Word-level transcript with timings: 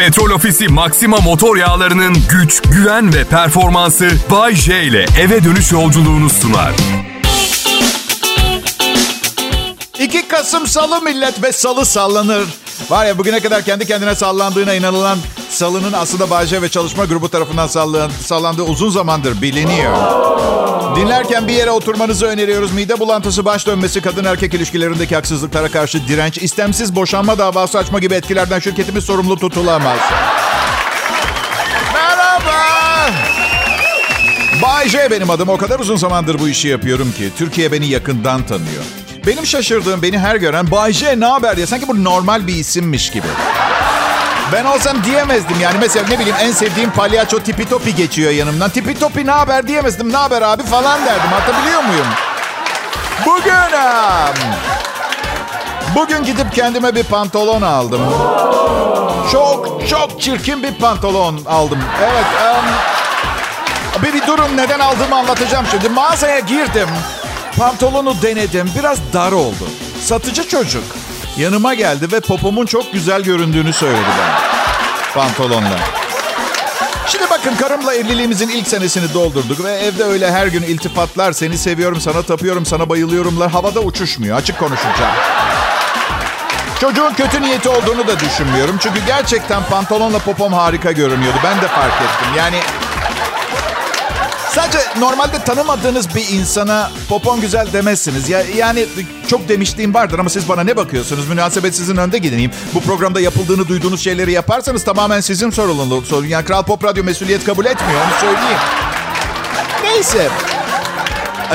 Petrol 0.00 0.30
Ofisi 0.30 0.68
Maxima 0.68 1.16
motor 1.16 1.56
yağlarının 1.56 2.16
güç, 2.30 2.62
güven 2.62 3.14
ve 3.14 3.24
performansı 3.24 4.08
Bay 4.30 4.54
J 4.54 4.82
ile 4.82 5.06
eve 5.20 5.44
dönüş 5.44 5.72
yolculuğunu 5.72 6.30
sunar. 6.30 6.74
2 9.98 10.28
Kasım 10.28 10.66
Salı 10.66 11.02
millet 11.02 11.42
ve 11.42 11.52
salı 11.52 11.86
sallanır. 11.86 12.48
Var 12.90 13.06
ya 13.06 13.18
bugüne 13.18 13.40
kadar 13.40 13.64
kendi 13.64 13.86
kendine 13.86 14.14
sallandığına 14.14 14.74
inanılan 14.74 15.18
salının 15.50 15.92
aslında 15.92 16.30
Bayce 16.30 16.62
ve 16.62 16.68
çalışma 16.68 17.04
grubu 17.04 17.28
tarafından 17.28 17.66
sallan, 17.66 18.10
sallandığı 18.10 18.62
uzun 18.62 18.90
zamandır 18.90 19.42
biliniyor. 19.42 19.96
Dinlerken 20.96 21.48
bir 21.48 21.52
yere 21.52 21.70
oturmanızı 21.70 22.26
öneriyoruz. 22.26 22.72
Mide 22.72 23.00
bulantısı, 23.00 23.44
baş 23.44 23.66
dönmesi, 23.66 24.00
kadın 24.00 24.24
erkek 24.24 24.54
ilişkilerindeki 24.54 25.14
haksızlıklara 25.14 25.68
karşı 25.68 26.08
direnç, 26.08 26.38
istemsiz 26.38 26.96
boşanma 26.96 27.38
davası 27.38 27.78
açma 27.78 27.98
gibi 27.98 28.14
etkilerden 28.14 28.58
şirketimiz 28.58 29.04
sorumlu 29.04 29.38
tutulamaz. 29.38 29.98
Merhaba. 31.94 33.10
Bay 34.62 34.88
J 34.88 35.10
benim 35.10 35.30
adım. 35.30 35.48
O 35.48 35.56
kadar 35.56 35.78
uzun 35.78 35.96
zamandır 35.96 36.38
bu 36.38 36.48
işi 36.48 36.68
yapıyorum 36.68 37.12
ki 37.12 37.30
Türkiye 37.38 37.72
beni 37.72 37.86
yakından 37.86 38.46
tanıyor. 38.46 38.84
Benim 39.26 39.46
şaşırdığım 39.46 40.02
beni 40.02 40.18
her 40.18 40.36
gören 40.36 40.70
Bay 40.70 40.92
J 40.92 41.20
ne 41.20 41.26
haber 41.26 41.56
diye 41.56 41.66
sanki 41.66 41.88
bu 41.88 42.04
normal 42.04 42.46
bir 42.46 42.54
isimmiş 42.54 43.10
gibi. 43.10 43.26
Ben 44.52 44.64
olsam 44.64 45.04
diyemezdim 45.04 45.60
yani. 45.60 45.76
Mesela 45.80 46.08
ne 46.08 46.18
bileyim 46.18 46.36
en 46.40 46.52
sevdiğim 46.52 46.90
palyaço 46.90 47.38
Tipi 47.38 47.68
Topi 47.68 47.94
geçiyor 47.94 48.30
yanımdan. 48.30 48.70
Tipi 48.70 48.98
Topi 48.98 49.26
ne 49.26 49.30
haber 49.30 49.68
diyemezdim. 49.68 50.12
Ne 50.12 50.16
haber 50.16 50.42
abi 50.42 50.62
falan 50.62 51.06
derdim. 51.06 51.30
Hatırlıyor 51.30 51.82
muyum? 51.82 52.06
Bugün... 53.26 53.50
Bugün 55.94 56.24
gidip 56.24 56.54
kendime 56.54 56.94
bir 56.94 57.02
pantolon 57.02 57.62
aldım. 57.62 58.00
Çok 59.32 59.88
çok 59.88 60.20
çirkin 60.20 60.62
bir 60.62 60.74
pantolon 60.74 61.40
aldım. 61.46 61.78
Evet. 62.02 62.24
um, 62.56 64.02
bir, 64.02 64.12
bir 64.12 64.26
durun 64.26 64.56
neden 64.56 64.78
aldığımı 64.78 65.16
anlatacağım 65.16 65.66
şimdi. 65.70 65.88
Mağazaya 65.88 66.38
girdim. 66.38 66.88
Pantolonu 67.58 68.22
denedim. 68.22 68.70
Biraz 68.78 68.98
dar 69.12 69.32
oldu. 69.32 69.68
Satıcı 70.04 70.48
çocuk 70.48 70.84
yanıma 71.36 71.74
geldi 71.74 72.12
ve 72.12 72.20
popomun 72.20 72.66
çok 72.66 72.92
güzel 72.92 73.22
göründüğünü 73.22 73.72
söyledi 73.72 74.08
bana. 74.18 74.39
Pantolonla. 75.14 75.78
Şimdi 77.06 77.30
bakın 77.30 77.56
karımla 77.56 77.94
evliliğimizin 77.94 78.48
ilk 78.48 78.68
senesini 78.68 79.14
doldurduk 79.14 79.64
ve 79.64 79.72
evde 79.72 80.04
öyle 80.04 80.32
her 80.32 80.46
gün 80.46 80.62
iltifatlar, 80.62 81.32
seni 81.32 81.58
seviyorum, 81.58 82.00
sana 82.00 82.22
tapıyorum, 82.22 82.66
sana 82.66 82.88
bayılıyorumlar 82.88 83.50
havada 83.50 83.80
uçuşmuyor. 83.80 84.36
Açık 84.36 84.58
konuşacağım. 84.58 85.14
Çocuğun 86.80 87.14
kötü 87.14 87.42
niyeti 87.42 87.68
olduğunu 87.68 88.06
da 88.06 88.20
düşünmüyorum. 88.20 88.76
Çünkü 88.80 89.00
gerçekten 89.06 89.62
pantolonla 89.64 90.18
popom 90.18 90.52
harika 90.52 90.92
görünüyordu. 90.92 91.38
Ben 91.44 91.56
de 91.56 91.68
fark 91.68 91.94
ettim. 92.02 92.28
Yani 92.36 92.56
Sadece 94.54 94.78
normalde 94.98 95.44
tanımadığınız 95.44 96.14
bir 96.14 96.28
insana 96.28 96.90
popon 97.08 97.40
güzel 97.40 97.72
demezsiniz. 97.72 98.28
Ya, 98.28 98.42
yani 98.56 98.86
çok 99.28 99.48
demişliğim 99.48 99.94
vardır 99.94 100.18
ama 100.18 100.30
siz 100.30 100.48
bana 100.48 100.62
ne 100.62 100.76
bakıyorsunuz? 100.76 101.28
Münasebet 101.28 101.76
sizin 101.76 101.96
önde 101.96 102.18
gideyim. 102.18 102.50
Bu 102.74 102.80
programda 102.80 103.20
yapıldığını 103.20 103.68
duyduğunuz 103.68 104.00
şeyleri 104.00 104.32
yaparsanız 104.32 104.84
tamamen 104.84 105.20
sizin 105.20 105.50
sorumluluğunuz. 105.50 106.08
Sorun. 106.08 106.26
Yani 106.26 106.44
Kral 106.44 106.62
Pop 106.62 106.84
Radyo 106.84 107.04
mesuliyet 107.04 107.44
kabul 107.44 107.64
etmiyor 107.64 108.00
onu 108.00 108.20
söyleyeyim. 108.20 108.58
Neyse. 109.84 110.28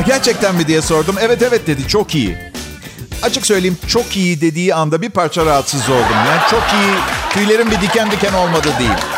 Gerçekten 0.05 0.55
mi 0.55 0.67
diye 0.67 0.81
sordum. 0.81 1.15
Evet 1.21 1.41
evet 1.41 1.67
dedi 1.67 1.87
çok 1.87 2.15
iyi. 2.15 2.37
Açık 3.23 3.45
söyleyeyim 3.45 3.77
çok 3.87 4.17
iyi 4.17 4.41
dediği 4.41 4.75
anda 4.75 5.01
bir 5.01 5.09
parça 5.09 5.45
rahatsız 5.45 5.89
oldum. 5.89 6.17
Yani 6.27 6.41
çok 6.51 6.63
iyi 6.73 6.93
tüylerim 7.29 7.71
bir 7.71 7.81
diken 7.81 8.11
diken 8.11 8.33
olmadı 8.33 8.67
değil. 8.79 9.14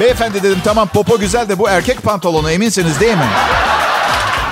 Beyefendi 0.00 0.42
dedim 0.42 0.60
tamam 0.64 0.88
popo 0.88 1.18
güzel 1.18 1.48
de 1.48 1.58
bu 1.58 1.68
erkek 1.68 2.02
pantolonu 2.02 2.50
eminsiniz 2.50 3.00
değil 3.00 3.16
mi? 3.16 3.28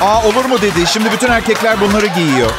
Aa 0.03 0.23
olur 0.27 0.45
mu 0.45 0.63
dedi. 0.63 0.87
Şimdi 0.87 1.13
bütün 1.13 1.29
erkekler 1.29 1.81
bunları 1.81 2.07
giyiyor. 2.07 2.51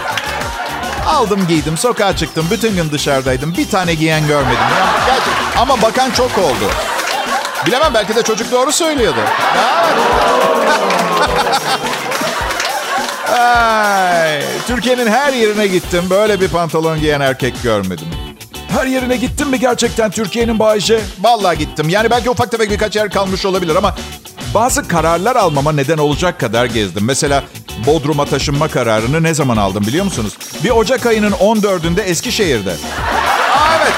Aldım 1.08 1.48
giydim 1.48 1.78
sokağa 1.78 2.16
çıktım. 2.16 2.48
Bütün 2.52 2.76
gün 2.76 2.92
dışarıdaydım. 2.92 3.58
Bir 3.58 3.70
tane 3.70 3.94
giyen 3.94 4.28
görmedim. 4.28 4.58
Ya. 4.60 5.16
Ama 5.62 5.82
bakan 5.82 6.12
çok 6.12 6.38
oldu. 6.38 6.72
Bilemem 7.66 7.94
belki 7.94 8.16
de 8.16 8.24
çocuk 8.24 8.52
doğru 8.52 8.72
söylüyordu. 8.72 9.20
Türkiye'nin 14.68 15.08
her 15.08 15.34
yerine 15.34 15.68
gittim. 15.68 16.04
Böyle 16.10 16.42
bir 16.42 16.48
pantolon 16.48 17.00
giyen 17.00 17.22
erkek 17.22 17.64
görmedim. 17.64 18.08
Her 18.76 18.86
yerine 18.86 19.16
gittim 19.16 19.50
mi 19.50 19.60
gerçekten 19.60 20.12
Türkiye'nin 20.12 20.60
Bayşe? 20.60 21.02
Vallahi 21.22 21.58
gittim. 21.58 21.90
Yani 21.90 22.10
belki 22.10 22.30
ufak 22.30 22.52
tefek 22.52 22.72
birkaç 22.72 22.96
yer 22.96 23.10
kalmış 23.10 23.46
olabilir 23.46 23.76
ama 23.76 23.96
bazı 24.54 24.88
kararlar 24.88 25.36
almama 25.36 25.72
neden 25.72 25.98
olacak 25.98 26.40
kadar 26.40 26.66
gezdim. 26.66 27.06
Mesela 27.06 27.44
Bodrum'a 27.86 28.26
taşınma 28.26 28.68
kararını 28.68 29.24
ne 29.24 29.34
zaman 29.34 29.58
aldım 29.58 29.84
biliyor 29.88 30.06
musunuz? 30.06 30.38
Bir 30.64 30.70
Ocak 30.70 31.06
ayının 31.06 31.32
14'ünde 31.32 32.02
Eskişehir'de. 32.02 32.72
Aa, 32.72 33.78
evet. 33.82 33.94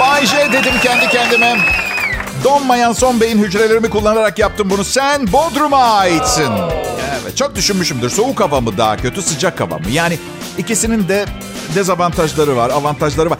Bayşe 0.00 0.52
dedim 0.52 0.74
kendi 0.82 1.08
kendime. 1.08 1.56
Donmayan 2.44 2.92
son 2.92 3.20
beyin 3.20 3.38
hücrelerimi 3.38 3.90
kullanarak 3.90 4.38
yaptım 4.38 4.70
bunu. 4.70 4.84
Sen 4.84 5.32
Bodrum'a 5.32 5.78
aitsin. 5.84 6.50
Evet, 7.22 7.36
çok 7.36 7.54
düşünmüşümdür. 7.56 8.10
Soğuk 8.10 8.40
hava 8.40 8.60
mı 8.60 8.78
daha 8.78 8.96
kötü, 8.96 9.22
sıcak 9.22 9.60
hava 9.60 9.78
mı? 9.78 9.90
Yani 9.90 10.18
ikisinin 10.58 11.08
de 11.08 11.26
dezavantajları 11.74 12.56
var, 12.56 12.70
avantajları 12.70 13.30
var. 13.30 13.38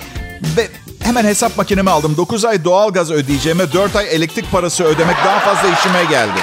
Ve 0.56 0.68
hemen 1.02 1.24
hesap 1.24 1.56
makinemi 1.56 1.90
aldım. 1.90 2.16
9 2.16 2.44
ay 2.44 2.64
doğalgaz 2.64 3.10
ödeyeceğime 3.10 3.72
4 3.72 3.96
ay 3.96 4.06
elektrik 4.14 4.52
parası 4.52 4.84
ödemek 4.84 5.16
daha 5.24 5.38
fazla 5.38 5.68
işime 5.78 6.04
geldi. 6.04 6.40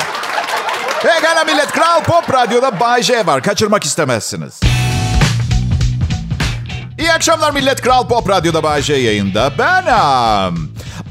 Pekala 1.03 1.43
millet, 1.43 1.71
Kral 1.71 2.03
Pop 2.03 2.33
Radyo'da 2.33 2.79
Bay 2.79 3.03
J 3.03 3.25
var. 3.25 3.43
Kaçırmak 3.43 3.83
istemezsiniz. 3.83 4.59
İyi 6.99 7.11
akşamlar 7.13 7.51
millet. 7.51 7.81
Kral 7.81 8.07
Pop 8.07 8.29
Radyo'da 8.29 8.63
Bay 8.63 8.81
J 8.81 8.93
yayında. 8.93 9.51
Ben 9.57 9.85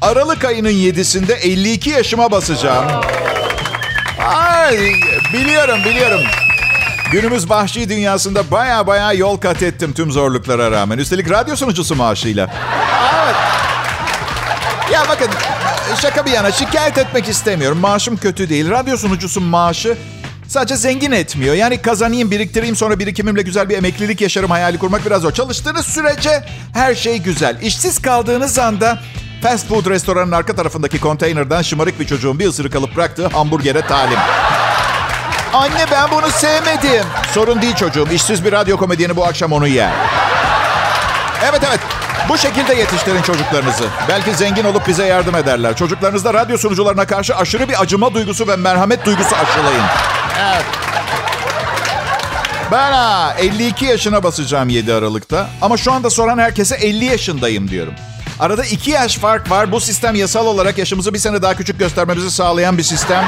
Aralık 0.03 0.45
ayının 0.45 0.71
7'sinde 0.71 1.35
52 1.35 1.91
yaşıma 1.91 2.31
basacağım. 2.31 2.87
Ay, 4.37 4.77
biliyorum, 5.33 5.79
biliyorum. 5.85 6.21
Günümüz 7.13 7.51
vahşi 7.51 7.89
dünyasında 7.89 8.51
baya 8.51 8.87
baya 8.87 9.13
yol 9.13 9.37
kat 9.37 9.63
ettim 9.63 9.93
tüm 9.93 10.13
zorluklara 10.13 10.71
rağmen. 10.71 10.99
Üstelik 10.99 11.31
radyo 11.31 11.57
sunucusu 11.57 11.95
maaşıyla. 11.97 12.51
Evet. 13.25 13.35
Ya 14.93 15.05
bakın 15.09 15.29
şaka 16.03 16.27
bir 16.27 16.31
yana 16.31 16.53
şikayet 16.53 16.99
etmek 16.99 17.29
istemiyorum. 17.29 17.79
Maaşım 17.79 18.17
kötü 18.17 18.49
değil. 18.49 18.71
Radyo 18.71 18.97
sunucusu 18.97 19.41
maaşı 19.41 19.97
sadece 20.49 20.77
zengin 20.77 21.13
etmiyor. 21.13 21.55
Yani 21.55 21.83
kazanayım, 21.83 22.31
biriktireyim 22.31 22.77
sonra 22.77 22.99
birikimimle 22.99 23.43
güzel 23.43 23.69
bir 23.69 23.79
emeklilik 23.79 24.21
yaşarım 24.21 24.51
hayali 24.51 24.79
kurmak 24.79 25.07
biraz 25.07 25.23
zor. 25.23 25.33
Çalıştığınız 25.33 25.87
sürece 25.87 26.45
her 26.75 26.95
şey 26.95 27.19
güzel. 27.19 27.63
İşsiz 27.63 28.03
kaldığınız 28.03 28.59
anda 28.59 28.99
fast 29.43 29.69
food 29.69 29.87
restoranın 29.87 30.33
arka 30.33 30.57
tarafındaki 30.57 31.01
konteynerden 31.01 31.63
şımarık 31.63 32.01
bir 32.01 32.07
çocuğun 32.07 32.39
bir 32.39 32.47
ısırık 32.47 32.77
alıp 32.77 32.97
bıraktığı 32.97 33.27
hamburgere 33.27 33.81
talim. 33.81 34.19
Anne 35.53 35.85
ben 35.91 36.11
bunu 36.11 36.31
sevmedim. 36.31 37.05
Sorun 37.35 37.63
değil 37.63 37.75
çocuğum. 37.75 38.09
İşsiz 38.13 38.45
bir 38.45 38.53
radyo 38.53 38.77
komedyeni 38.77 39.17
bu 39.17 39.25
akşam 39.25 39.53
onu 39.53 39.69
yer. 39.69 39.91
Evet 41.51 41.61
evet. 41.69 41.81
Bu 42.29 42.39
şekilde 42.39 42.75
yetiştirin 42.75 43.23
çocuklarınızı. 43.23 43.85
Belki 44.09 44.35
zengin 44.35 44.65
olup 44.65 44.89
bize 44.89 45.07
yardım 45.07 45.37
ederler. 45.37 45.77
Çocuklarınızda 45.77 46.35
radyo 46.35 46.59
sunucularına 46.59 47.07
karşı 47.07 47.37
aşırı 47.37 47.69
bir 47.69 47.83
acıma 47.83 48.15
duygusu 48.15 48.49
ve 48.49 48.57
merhamet 48.57 49.07
duygusu 49.07 49.37
aşılayın. 49.37 49.85
Evet. 50.41 50.65
Ben 52.73 52.93
ha, 52.93 53.35
52 53.39 53.85
yaşına 53.85 54.23
basacağım 54.23 54.69
7 54.69 54.95
Aralık'ta. 54.95 55.49
Ama 55.63 55.77
şu 55.77 55.93
anda 55.93 56.11
soran 56.11 56.39
herkese 56.39 56.75
50 56.75 57.05
yaşındayım 57.05 57.71
diyorum. 57.71 57.95
Arada 58.41 58.65
2 58.65 58.91
yaş 58.91 59.19
fark 59.19 59.51
var. 59.51 59.73
Bu 59.73 59.81
sistem 59.81 60.15
yasal 60.15 60.47
olarak 60.47 60.79
yaşımızı 60.79 61.15
bir 61.15 61.19
sene 61.19 61.43
daha 61.43 61.55
küçük 61.55 61.79
göstermemizi 61.79 62.31
sağlayan 62.31 62.79
bir 62.79 62.83
sistem. 62.83 63.25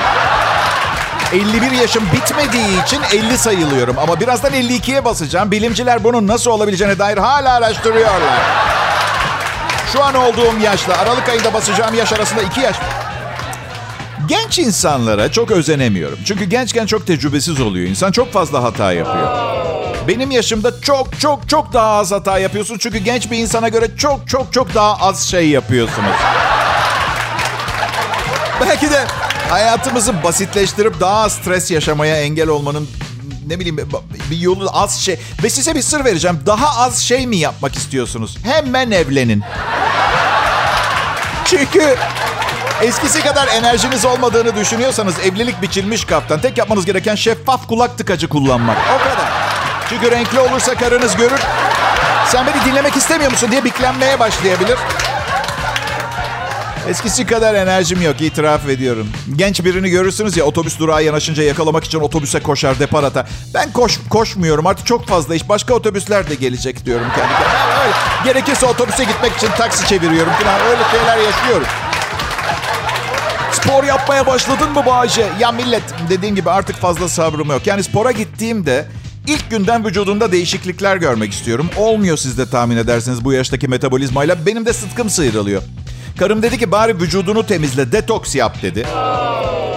51 1.32 1.70
yaşım 1.70 2.04
bitmediği 2.12 2.82
için 2.82 3.00
50 3.12 3.38
sayılıyorum. 3.38 3.98
Ama 3.98 4.20
birazdan 4.20 4.52
52'ye 4.52 5.04
basacağım. 5.04 5.50
Bilimciler 5.50 6.04
bunun 6.04 6.26
nasıl 6.26 6.50
olabileceğine 6.50 6.98
dair 6.98 7.18
hala 7.18 7.54
araştırıyorlar. 7.54 8.40
Şu 9.92 10.04
an 10.04 10.14
olduğum 10.14 10.58
yaşla 10.62 10.98
Aralık 10.98 11.28
ayında 11.28 11.54
basacağım 11.54 11.94
yaş 11.94 12.12
arasında 12.12 12.42
2 12.42 12.60
yaş. 12.60 12.76
Genç 14.26 14.58
insanlara 14.58 15.32
çok 15.32 15.50
özenemiyorum. 15.50 16.18
Çünkü 16.24 16.44
gençken 16.44 16.86
çok 16.86 17.06
tecrübesiz 17.06 17.60
oluyor. 17.60 17.88
İnsan 17.88 18.12
çok 18.12 18.32
fazla 18.32 18.62
hata 18.62 18.92
yapıyor. 18.92 19.28
Benim 20.08 20.30
yaşımda 20.30 20.80
çok 20.80 21.20
çok 21.20 21.48
çok 21.48 21.72
daha 21.72 21.90
az 21.90 22.12
hata 22.12 22.38
yapıyorsun. 22.38 22.78
Çünkü 22.78 22.98
genç 22.98 23.30
bir 23.30 23.38
insana 23.38 23.68
göre 23.68 23.96
çok 23.96 24.28
çok 24.28 24.52
çok 24.52 24.74
daha 24.74 24.96
az 25.08 25.22
şey 25.28 25.48
yapıyorsunuz. 25.48 26.16
Belki 28.60 28.90
de 28.90 29.06
hayatımızı 29.52 30.22
basitleştirip 30.22 31.00
daha 31.00 31.24
az 31.24 31.32
stres 31.32 31.70
yaşamaya 31.70 32.16
engel 32.16 32.48
olmanın 32.48 32.88
ne 33.46 33.60
bileyim 33.60 33.90
bir 34.30 34.36
yolu 34.36 34.70
az 34.72 35.00
şey. 35.00 35.18
Ve 35.42 35.50
size 35.50 35.74
bir 35.74 35.82
sır 35.82 36.04
vereceğim. 36.04 36.40
Daha 36.46 36.84
az 36.84 36.98
şey 36.98 37.26
mi 37.26 37.36
yapmak 37.36 37.74
istiyorsunuz? 37.74 38.38
Hemen 38.44 38.90
evlenin. 38.90 39.42
Çünkü 41.44 41.96
eskisi 42.82 43.22
kadar 43.22 43.48
enerjiniz 43.48 44.04
olmadığını 44.04 44.56
düşünüyorsanız 44.56 45.14
evlilik 45.18 45.62
biçilmiş 45.62 46.04
kaptan. 46.04 46.40
Tek 46.40 46.58
yapmanız 46.58 46.84
gereken 46.84 47.14
şeffaf 47.14 47.68
kulak 47.68 47.98
tıkacı 47.98 48.28
kullanmak. 48.28 48.76
O 48.94 48.98
kadar. 48.98 49.32
Çünkü 49.88 50.10
renkli 50.10 50.40
olursa 50.40 50.74
karınız 50.74 51.16
görür. 51.16 51.40
Sen 52.26 52.46
beni 52.46 52.64
dinlemek 52.64 52.96
istemiyor 52.96 53.30
musun 53.30 53.50
diye 53.50 53.64
biklenmeye 53.64 54.20
başlayabilir. 54.20 54.78
Eskisi 56.88 57.26
kadar 57.26 57.54
enerjim 57.54 58.02
yok 58.02 58.20
itiraf 58.20 58.68
ediyorum. 58.68 59.08
Genç 59.36 59.64
birini 59.64 59.90
görürsünüz 59.90 60.36
ya 60.36 60.44
otobüs 60.44 60.78
durağı 60.78 61.04
yanaşınca 61.04 61.42
yakalamak 61.42 61.84
için 61.84 62.00
otobüse 62.00 62.40
koşar 62.40 62.78
depar 62.78 63.04
atar. 63.04 63.26
Ben 63.54 63.72
koş, 63.72 63.98
koşmuyorum 64.10 64.66
artık 64.66 64.86
çok 64.86 65.06
fazla 65.06 65.34
iş. 65.34 65.48
Başka 65.48 65.74
otobüsler 65.74 66.30
de 66.30 66.34
gelecek 66.34 66.86
diyorum 66.86 67.06
kendi 67.16 67.32
kendime. 67.32 67.82
Öyle. 67.84 67.94
Gerekirse 68.24 68.66
otobüse 68.66 69.04
gitmek 69.04 69.36
için 69.36 69.48
taksi 69.58 69.86
çeviriyorum 69.86 70.32
falan. 70.32 70.60
Öyle 70.60 70.82
şeyler 70.90 71.18
yaşıyorum. 71.18 71.66
Spor 73.52 73.84
yapmaya 73.84 74.26
başladın 74.26 74.72
mı 74.72 74.86
Bağcı? 74.86 75.26
Ya 75.40 75.52
millet 75.52 75.82
dediğim 76.08 76.34
gibi 76.34 76.50
artık 76.50 76.76
fazla 76.76 77.08
sabrım 77.08 77.48
yok. 77.50 77.66
Yani 77.66 77.82
spora 77.82 78.10
gittiğimde 78.10 78.86
ilk 79.26 79.50
günden 79.50 79.84
vücudumda 79.84 80.32
değişiklikler 80.32 80.96
görmek 80.96 81.32
istiyorum. 81.32 81.70
Olmuyor 81.76 82.16
siz 82.16 82.38
de 82.38 82.50
tahmin 82.50 82.76
edersiniz 82.76 83.24
bu 83.24 83.32
yaştaki 83.32 83.68
metabolizmayla. 83.68 84.46
Benim 84.46 84.66
de 84.66 84.72
sıtkım 84.72 85.10
sıyrılıyor. 85.10 85.62
Karım 86.18 86.42
dedi 86.42 86.58
ki 86.58 86.70
bari 86.70 87.00
vücudunu 87.00 87.46
temizle, 87.46 87.92
detoks 87.92 88.34
yap 88.34 88.62
dedi. 88.62 88.86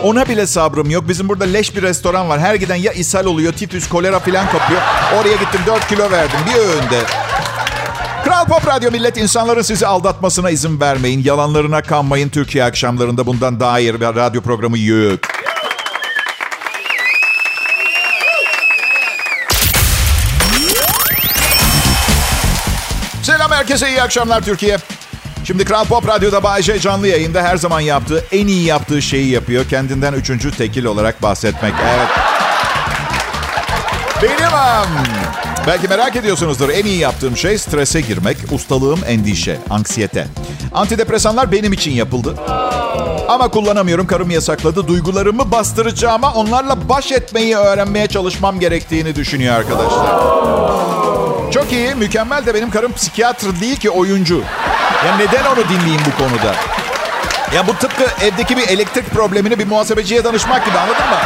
Ona 0.04 0.26
bile 0.30 0.48
sabrım 0.48 0.90
yok. 0.90 1.10
Bizim 1.10 1.30
burada 1.30 1.44
leş 1.44 1.76
bir 1.76 1.82
restoran 1.82 2.30
var. 2.30 2.40
Her 2.40 2.56
giden 2.56 2.76
ya 2.76 2.92
ishal 2.94 3.26
oluyor, 3.26 3.54
tifüs, 3.54 3.90
kolera 3.90 4.20
falan 4.20 4.46
kapıyor. 4.52 4.82
Oraya 5.18 5.36
gittim 5.36 5.62
4 5.68 5.88
kilo 5.88 6.12
verdim 6.12 6.40
bir 6.50 6.60
öğünde. 6.60 7.00
Kral 8.24 8.46
Pop 8.46 8.68
Radyo 8.68 8.92
millet 8.92 9.18
insanların 9.18 9.62
sizi 9.62 9.88
aldatmasına 9.88 10.50
izin 10.50 10.82
vermeyin. 10.82 11.24
Yalanlarına 11.24 11.82
kanmayın. 11.82 12.30
Türkiye 12.30 12.64
akşamlarında 12.64 13.26
bundan 13.26 13.60
daha 13.60 13.80
iyi 13.80 13.94
bir 13.94 14.06
radyo 14.06 14.42
programı 14.42 14.80
yok. 14.80 15.20
Selam 23.24 23.52
herkese 23.52 23.90
iyi 23.90 24.02
akşamlar 24.02 24.42
Türkiye. 24.42 24.78
Şimdi 25.46 25.66
Kral 25.66 25.86
Pop 25.86 26.08
Radyo'da 26.08 26.44
Bayece 26.44 26.80
canlı 26.80 27.08
yayında 27.08 27.44
her 27.44 27.58
zaman 27.58 27.80
yaptığı, 27.80 28.24
en 28.32 28.48
iyi 28.48 28.66
yaptığı 28.66 29.02
şeyi 29.02 29.30
yapıyor. 29.30 29.66
Kendinden 29.70 30.14
üçüncü 30.14 30.52
tekil 30.52 30.86
olarak 30.86 31.22
bahsetmek. 31.22 31.74
Evet. 31.84 32.08
Benim. 34.22 34.46
Belki 35.68 35.88
merak 35.88 36.16
ediyorsunuzdur. 36.16 36.70
En 36.70 36.86
iyi 36.86 37.00
yaptığım 37.00 37.38
şey 37.38 37.58
strese 37.58 38.02
girmek, 38.02 38.38
ustalığım 38.52 39.00
endişe, 39.08 39.58
anksiyete. 39.70 40.28
Antidepresanlar 40.74 41.52
benim 41.52 41.74
için 41.74 41.92
yapıldı. 41.92 42.36
Ama 43.28 43.48
kullanamıyorum. 43.48 44.08
Karım 44.08 44.30
yasakladı. 44.30 44.88
Duygularımı 44.88 45.52
bastıracağıma 45.52 46.34
onlarla 46.34 46.90
baş 46.90 47.12
etmeyi 47.12 47.56
öğrenmeye 47.56 48.08
çalışmam 48.08 48.60
gerektiğini 48.60 49.16
düşünüyor 49.16 49.56
arkadaşlar. 49.56 50.06
Çok 51.52 51.72
iyi, 51.72 51.96
mükemmel 51.96 52.46
de 52.46 52.54
benim 52.54 52.72
karım 52.72 52.94
psikiyatr 52.94 53.62
değil 53.62 53.76
ki 53.76 53.90
oyuncu. 53.90 54.42
Ya 55.06 55.18
neden 55.18 55.46
onu 55.46 55.70
dinleyeyim 55.70 56.02
bu 56.06 56.24
konuda? 56.24 56.56
Ya 57.56 57.68
bu 57.68 57.76
tıpkı 57.76 58.04
evdeki 58.26 58.58
bir 58.58 58.68
elektrik 58.68 59.12
problemini 59.12 59.60
bir 59.60 59.68
muhasebeciye 59.68 60.24
danışmak 60.24 60.66
gibi 60.66 60.78
anladın 60.78 61.10
mı? 61.10 61.18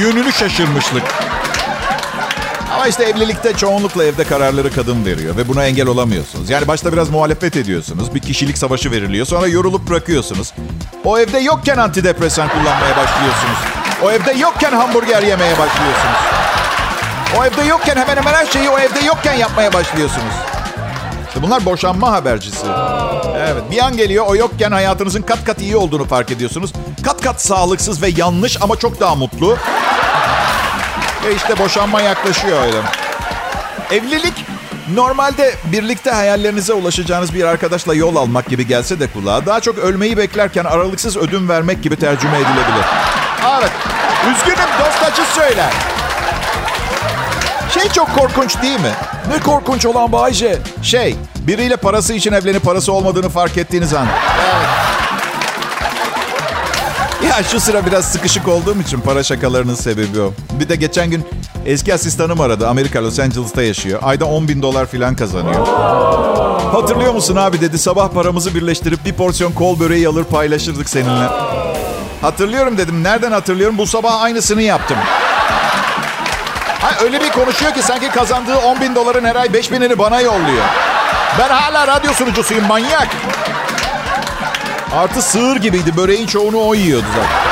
Yönünü 0.00 0.32
şaşırmışlık. 0.32 1.02
Ama 2.74 2.86
işte 2.86 3.04
evlilikte 3.04 3.52
çoğunlukla 3.56 4.04
evde 4.04 4.24
kararları 4.24 4.72
kadın 4.74 5.04
veriyor 5.06 5.36
ve 5.36 5.48
buna 5.48 5.64
engel 5.64 5.86
olamıyorsunuz. 5.86 6.50
Yani 6.50 6.68
başta 6.68 6.92
biraz 6.92 7.10
muhalefet 7.10 7.56
ediyorsunuz. 7.56 8.14
Bir 8.14 8.20
kişilik 8.20 8.58
savaşı 8.58 8.90
veriliyor. 8.90 9.26
Sonra 9.26 9.46
yorulup 9.46 9.88
bırakıyorsunuz. 9.90 10.52
O 11.04 11.18
evde 11.18 11.38
yokken 11.38 11.76
antidepresan 11.76 12.48
kullanmaya 12.48 12.96
başlıyorsunuz. 12.96 13.58
O 14.02 14.10
evde 14.10 14.32
yokken 14.32 14.72
hamburger 14.72 15.22
yemeye 15.22 15.52
başlıyorsunuz. 15.52 16.16
O 17.38 17.44
evde 17.44 17.62
yokken 17.62 17.96
hemen 17.96 18.16
hemen 18.16 18.32
her 18.34 18.46
şeyi 18.46 18.68
o 18.68 18.78
evde 18.78 19.00
yokken 19.06 19.34
yapmaya 19.34 19.72
başlıyorsunuz. 19.72 20.34
İşte 21.38 21.46
bunlar 21.46 21.64
boşanma 21.64 22.12
habercisi. 22.12 22.66
Evet 23.36 23.62
bir 23.70 23.78
an 23.78 23.96
geliyor 23.96 24.26
o 24.28 24.36
yokken 24.36 24.72
hayatınızın 24.72 25.22
kat 25.22 25.44
kat 25.44 25.60
iyi 25.60 25.76
olduğunu 25.76 26.04
fark 26.04 26.30
ediyorsunuz. 26.30 26.72
Kat 27.04 27.22
kat 27.22 27.42
sağlıksız 27.42 28.02
ve 28.02 28.08
yanlış 28.16 28.62
ama 28.62 28.76
çok 28.76 29.00
daha 29.00 29.14
mutlu. 29.14 29.56
Ve 31.24 31.34
işte 31.34 31.58
boşanma 31.58 32.00
yaklaşıyor 32.00 32.62
öyle. 32.62 32.76
Evlilik 33.90 34.32
normalde 34.94 35.54
birlikte 35.64 36.10
hayallerinize 36.10 36.72
ulaşacağınız 36.72 37.34
bir 37.34 37.44
arkadaşla 37.44 37.94
yol 37.94 38.16
almak 38.16 38.46
gibi 38.46 38.66
gelse 38.66 39.00
de 39.00 39.12
kulağa 39.12 39.46
daha 39.46 39.60
çok 39.60 39.78
ölmeyi 39.78 40.16
beklerken 40.16 40.64
aralıksız 40.64 41.16
ödün 41.16 41.48
vermek 41.48 41.82
gibi 41.82 41.96
tercüme 41.96 42.36
edilebilir. 42.36 42.84
Evet. 43.58 43.72
Üzgünüm 44.30 44.68
dost 44.80 45.02
acı 45.02 45.22
söyler. 45.34 45.97
Şey 47.80 47.88
çok 47.88 48.14
korkunç 48.14 48.62
değil 48.62 48.80
mi? 48.80 48.92
Ne 49.28 49.40
korkunç 49.40 49.86
olan 49.86 50.12
Bayce? 50.12 50.58
Şey, 50.82 51.16
biriyle 51.46 51.76
parası 51.76 52.14
için 52.14 52.32
evlenip 52.32 52.62
parası 52.62 52.92
olmadığını 52.92 53.28
fark 53.28 53.56
ettiğiniz 53.58 53.94
an. 53.94 54.06
Evet. 54.44 54.68
Ya 57.30 57.42
şu 57.42 57.60
sıra 57.60 57.86
biraz 57.86 58.04
sıkışık 58.04 58.48
olduğum 58.48 58.80
için 58.80 59.00
para 59.00 59.22
şakalarının 59.22 59.74
sebebi 59.74 60.20
o. 60.20 60.32
Bir 60.60 60.68
de 60.68 60.76
geçen 60.76 61.10
gün 61.10 61.24
eski 61.66 61.94
asistanım 61.94 62.40
aradı. 62.40 62.68
Amerika 62.68 63.02
Los 63.02 63.18
Angeles'ta 63.18 63.62
yaşıyor. 63.62 64.00
Ayda 64.02 64.24
10 64.24 64.48
bin 64.48 64.62
dolar 64.62 64.86
falan 64.86 65.16
kazanıyor. 65.16 65.66
Hatırlıyor 66.72 67.14
musun 67.14 67.36
abi 67.36 67.60
dedi. 67.60 67.78
Sabah 67.78 68.08
paramızı 68.08 68.54
birleştirip 68.54 69.04
bir 69.04 69.12
porsiyon 69.12 69.52
kol 69.52 69.80
böreği 69.80 70.08
alır 70.08 70.24
paylaşırdık 70.24 70.88
seninle. 70.88 71.28
Hatırlıyorum 72.22 72.78
dedim. 72.78 73.04
Nereden 73.04 73.32
hatırlıyorum? 73.32 73.78
Bu 73.78 73.86
sabah 73.86 74.20
aynısını 74.22 74.62
yaptım. 74.62 74.96
Öyle 77.04 77.20
bir 77.20 77.30
konuşuyor 77.30 77.74
ki 77.74 77.82
sanki 77.82 78.08
kazandığı 78.08 78.58
10 78.58 78.80
bin 78.80 78.94
doların 78.94 79.24
her 79.24 79.36
ay 79.36 79.52
5 79.52 79.72
binini 79.72 79.98
bana 79.98 80.20
yolluyor. 80.20 80.64
Ben 81.38 81.48
hala 81.48 81.86
radyo 81.86 82.12
sunucusuyum 82.12 82.66
manyak. 82.66 83.08
Artı 84.96 85.22
sığır 85.22 85.56
gibiydi. 85.56 85.96
Böreğin 85.96 86.26
çoğunu 86.26 86.66
o 86.66 86.74
yiyordu 86.74 87.06
zaten. 87.14 87.48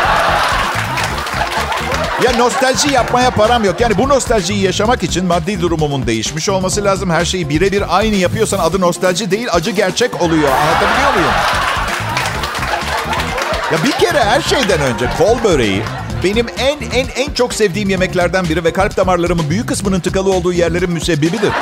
Ya 2.22 2.38
nostalji 2.38 2.92
yapmaya 2.92 3.30
param 3.30 3.64
yok. 3.64 3.80
Yani 3.80 3.98
bu 3.98 4.08
nostaljiyi 4.08 4.62
yaşamak 4.62 5.02
için 5.02 5.26
maddi 5.26 5.60
durumumun 5.60 6.06
değişmiş 6.06 6.48
olması 6.48 6.84
lazım. 6.84 7.10
Her 7.10 7.24
şeyi 7.24 7.48
birebir 7.48 7.98
aynı 7.98 8.16
yapıyorsan 8.16 8.58
adı 8.58 8.80
nostalji 8.80 9.30
değil 9.30 9.48
acı 9.52 9.70
gerçek 9.70 10.22
oluyor. 10.22 10.48
Anlatabiliyor 10.48 11.14
muyum? 11.14 11.32
Ya 13.72 13.78
bir 13.84 13.92
kere 13.92 14.24
her 14.24 14.40
şeyden 14.40 14.80
önce 14.80 15.10
kol 15.18 15.44
böreği 15.44 15.82
benim 16.26 16.46
en 16.58 16.78
en 16.90 17.06
en 17.16 17.32
çok 17.34 17.54
sevdiğim 17.54 17.88
yemeklerden 17.90 18.48
biri 18.48 18.64
ve 18.64 18.72
kalp 18.72 18.96
damarlarımın 18.96 19.50
büyük 19.50 19.68
kısmının 19.68 20.00
tıkalı 20.00 20.32
olduğu 20.32 20.52
yerlerin 20.52 20.90
müsebbibidir. 20.90 21.52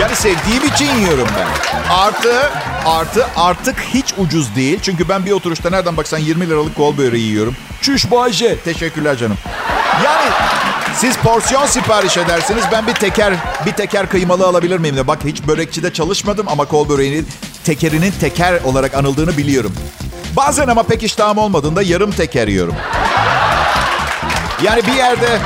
Yani 0.00 0.16
sevdiğim 0.16 0.64
için 0.74 0.94
yiyorum 1.00 1.28
ben. 1.38 1.46
Artı, 1.94 2.50
artı 2.86 3.26
artık 3.36 3.80
hiç 3.80 4.14
ucuz 4.18 4.56
değil. 4.56 4.78
Çünkü 4.82 5.08
ben 5.08 5.26
bir 5.26 5.30
oturuşta 5.30 5.70
nereden 5.70 5.96
baksan 5.96 6.18
20 6.18 6.48
liralık 6.48 6.76
kol 6.76 6.98
böreği 6.98 7.24
yiyorum. 7.24 7.56
Çüş 7.82 8.10
Bayce. 8.10 8.58
Teşekkürler 8.58 9.16
canım. 9.16 9.36
Yani 10.04 10.30
siz 10.94 11.16
porsiyon 11.16 11.66
sipariş 11.66 12.16
edersiniz. 12.16 12.64
Ben 12.72 12.86
bir 12.86 12.94
teker 12.94 13.34
bir 13.66 13.72
teker 13.72 14.08
kıymalı 14.08 14.46
alabilir 14.46 14.78
miyim 14.78 14.96
de. 14.96 15.06
Bak 15.06 15.18
hiç 15.24 15.46
börekçide 15.46 15.92
çalışmadım 15.92 16.48
ama 16.48 16.64
kol 16.64 16.88
böreğinin 16.88 17.28
tekerinin 17.64 18.12
teker 18.20 18.60
olarak 18.64 18.94
anıldığını 18.94 19.36
biliyorum. 19.36 19.72
Bazen 20.36 20.68
ama 20.68 20.82
pek 20.82 21.02
iştahım 21.02 21.38
olmadığında 21.38 21.82
yarım 21.82 22.10
teker 22.10 22.48
yiyorum. 22.48 22.74
Yani 24.62 24.82
bir 24.86 24.92
yerde 24.92 25.38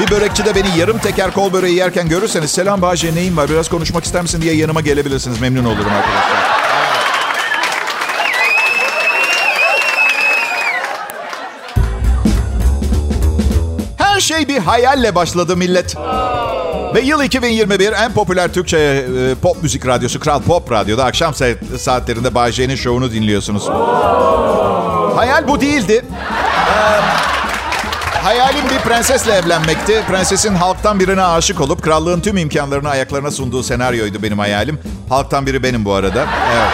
bir 0.00 0.10
börekçide 0.10 0.54
beni 0.54 0.78
yarım 0.78 0.98
teker 0.98 1.30
kol 1.30 1.52
böreği 1.52 1.74
yerken 1.76 2.08
görürseniz 2.08 2.50
selam 2.50 2.82
Bahçe 2.82 3.14
neyim 3.14 3.36
var 3.36 3.50
biraz 3.50 3.68
konuşmak 3.68 4.04
ister 4.04 4.22
misin 4.22 4.42
diye 4.42 4.54
yanıma 4.54 4.80
gelebilirsiniz. 4.80 5.40
Memnun 5.40 5.64
olurum 5.64 5.92
arkadaşlar. 5.92 6.64
Her 13.98 14.20
şey 14.20 14.48
bir 14.48 14.58
hayalle 14.58 15.14
başladı 15.14 15.56
millet. 15.56 15.96
Ve 16.94 17.00
yıl 17.00 17.22
2021 17.22 17.92
en 17.92 18.12
popüler 18.12 18.52
Türkçe 18.52 18.78
e, 18.78 19.34
pop 19.34 19.62
müzik 19.62 19.86
radyosu 19.86 20.20
Kral 20.20 20.42
Pop 20.42 20.72
Radyo'da 20.72 21.04
akşam 21.04 21.34
saatlerinde 21.78 22.34
Bay 22.34 22.52
J'nin 22.52 22.76
şovunu 22.76 23.12
dinliyorsunuz. 23.12 23.68
Hayal 25.16 25.48
bu 25.48 25.60
değildi. 25.60 26.04
Ee, 26.68 27.24
Hayalim 28.24 28.64
bir 28.70 28.78
prensesle 28.78 29.32
evlenmekti. 29.32 30.02
Prensesin 30.08 30.54
halktan 30.54 31.00
birine 31.00 31.22
aşık 31.22 31.60
olup 31.60 31.82
krallığın 31.82 32.20
tüm 32.20 32.36
imkanlarını 32.36 32.88
ayaklarına 32.88 33.30
sunduğu 33.30 33.62
senaryoydu 33.62 34.22
benim 34.22 34.38
hayalim. 34.38 34.80
Halktan 35.08 35.46
biri 35.46 35.62
benim 35.62 35.84
bu 35.84 35.92
arada. 35.94 36.26
Evet. 36.54 36.72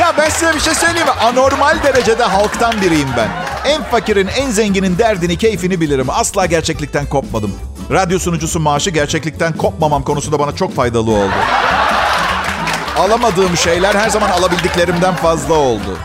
Ya 0.00 0.12
ben 0.18 0.28
size 0.28 0.54
bir 0.54 0.60
şey 0.60 0.74
söyleyeyim 0.74 1.06
mi? 1.06 1.12
Anormal 1.12 1.82
derecede 1.82 2.24
halktan 2.24 2.80
biriyim 2.80 3.08
ben. 3.16 3.28
En 3.70 3.82
fakirin, 3.82 4.26
en 4.26 4.50
zenginin 4.50 4.98
derdini, 4.98 5.38
keyfini 5.38 5.80
bilirim. 5.80 6.06
Asla 6.10 6.46
gerçeklikten 6.46 7.06
kopmadım. 7.06 7.54
Radyo 7.90 8.18
sunucusu 8.18 8.60
maaşı 8.60 8.90
gerçeklikten 8.90 9.52
kopmamam 9.52 10.02
konusunda 10.02 10.38
bana 10.38 10.56
çok 10.56 10.74
faydalı 10.74 11.10
oldu. 11.10 11.34
alamadığım 12.98 13.56
şeyler 13.56 13.94
her 13.94 14.10
zaman 14.10 14.30
alabildiklerimden 14.30 15.14
fazla 15.14 15.54
oldu. 15.54 15.98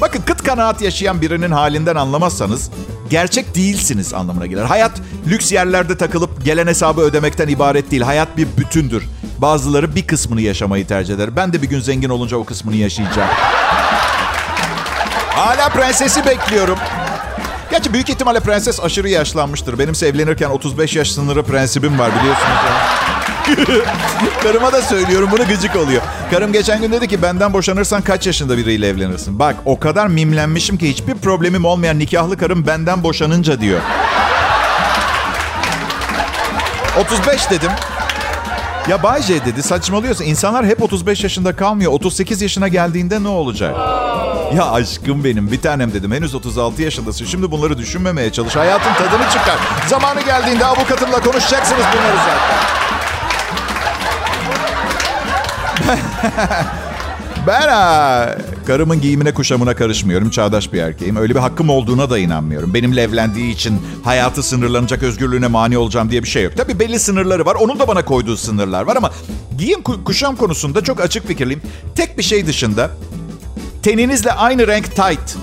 Bakın 0.00 0.22
kıt 0.26 0.42
kanaat 0.42 0.82
yaşayan 0.82 1.20
birinin 1.20 1.50
halinden 1.50 1.96
anlamazsanız 1.96 2.70
gerçek 3.10 3.54
değilsiniz 3.54 4.14
anlamına 4.14 4.46
gelir. 4.46 4.62
Hayat 4.62 4.92
lüks 5.26 5.52
yerlerde 5.52 5.96
takılıp 5.98 6.44
gelen 6.44 6.66
hesabı 6.66 7.00
ödemekten 7.00 7.48
ibaret 7.48 7.90
değil. 7.90 8.02
Hayat 8.02 8.36
bir 8.36 8.48
bütündür. 8.58 9.04
Bazıları 9.38 9.94
bir 9.94 10.06
kısmını 10.06 10.40
yaşamayı 10.40 10.86
tercih 10.86 11.14
eder. 11.14 11.36
Ben 11.36 11.52
de 11.52 11.62
bir 11.62 11.68
gün 11.68 11.80
zengin 11.80 12.08
olunca 12.08 12.36
o 12.36 12.44
kısmını 12.44 12.76
yaşayacağım. 12.76 13.28
Hala 15.30 15.68
prensesi 15.68 16.26
bekliyorum. 16.26 16.78
Gerçi 17.70 17.92
büyük 17.92 18.10
ihtimalle 18.10 18.40
prenses 18.40 18.80
aşırı 18.80 19.08
yaşlanmıştır. 19.08 19.78
Benimse 19.78 20.06
evlenirken 20.06 20.50
35 20.50 20.96
yaş 20.96 21.10
sınırı 21.10 21.42
prensibim 21.42 21.98
var 21.98 22.10
biliyorsunuz. 22.20 22.56
Ya. 22.66 23.21
Karıma 24.42 24.72
da 24.72 24.82
söylüyorum 24.82 25.28
bunu 25.32 25.46
gıcık 25.46 25.76
oluyor. 25.76 26.02
Karım 26.30 26.52
geçen 26.52 26.80
gün 26.80 26.92
dedi 26.92 27.08
ki 27.08 27.22
benden 27.22 27.52
boşanırsan 27.52 28.02
kaç 28.02 28.26
yaşında 28.26 28.56
biriyle 28.56 28.88
evlenirsin? 28.88 29.38
Bak 29.38 29.56
o 29.64 29.78
kadar 29.80 30.06
mimlenmişim 30.06 30.78
ki 30.78 30.88
hiçbir 30.88 31.14
problemim 31.14 31.64
olmayan 31.64 31.98
nikahlı 31.98 32.36
karım 32.36 32.66
benden 32.66 33.02
boşanınca 33.02 33.60
diyor. 33.60 33.80
35 37.00 37.50
dedim. 37.50 37.70
Ya 38.88 39.02
Bayce 39.02 39.44
dedi 39.44 39.62
saçmalıyorsun. 39.62 40.24
İnsanlar 40.24 40.66
hep 40.66 40.82
35 40.82 41.22
yaşında 41.22 41.56
kalmıyor. 41.56 41.92
38 41.92 42.42
yaşına 42.42 42.68
geldiğinde 42.68 43.22
ne 43.22 43.28
olacak? 43.28 43.76
Ya 44.56 44.70
aşkım 44.72 45.24
benim 45.24 45.52
bir 45.52 45.60
tanem 45.60 45.92
dedim. 45.92 46.12
Henüz 46.12 46.34
36 46.34 46.82
yaşındasın. 46.82 47.24
Şimdi 47.24 47.50
bunları 47.50 47.78
düşünmemeye 47.78 48.32
çalış. 48.32 48.56
Hayatın 48.56 48.94
tadını 48.94 49.28
çıkar. 49.32 49.56
Zamanı 49.86 50.20
geldiğinde 50.20 50.66
avukatımla 50.66 51.20
konuşacaksınız 51.20 51.84
bunları 51.92 52.16
zaten. 52.16 52.81
ben 57.46 57.68
ha, 57.68 58.36
karımın 58.66 59.00
giyimine 59.00 59.34
kuşamına 59.34 59.76
karışmıyorum. 59.76 60.30
Çağdaş 60.30 60.72
bir 60.72 60.78
erkeğim. 60.78 61.16
Öyle 61.16 61.34
bir 61.34 61.40
hakkım 61.40 61.70
olduğuna 61.70 62.10
da 62.10 62.18
inanmıyorum. 62.18 62.74
Benimle 62.74 63.02
evlendiği 63.02 63.54
için 63.54 63.82
hayatı 64.04 64.42
sınırlanacak 64.42 65.02
özgürlüğüne 65.02 65.46
mani 65.46 65.78
olacağım 65.78 66.10
diye 66.10 66.22
bir 66.22 66.28
şey 66.28 66.42
yok. 66.42 66.52
Tabii 66.56 66.78
belli 66.78 66.98
sınırları 66.98 67.46
var. 67.46 67.54
Onun 67.54 67.78
da 67.78 67.88
bana 67.88 68.04
koyduğu 68.04 68.36
sınırlar 68.36 68.82
var 68.82 68.96
ama 68.96 69.10
giyim 69.58 69.82
kuşam 69.82 70.36
konusunda 70.36 70.84
çok 70.84 71.00
açık 71.00 71.26
fikirliyim. 71.28 71.62
Tek 71.96 72.18
bir 72.18 72.22
şey 72.22 72.46
dışında 72.46 72.90
teninizle 73.82 74.32
aynı 74.32 74.66
renk 74.66 74.84
tight. 74.96 75.36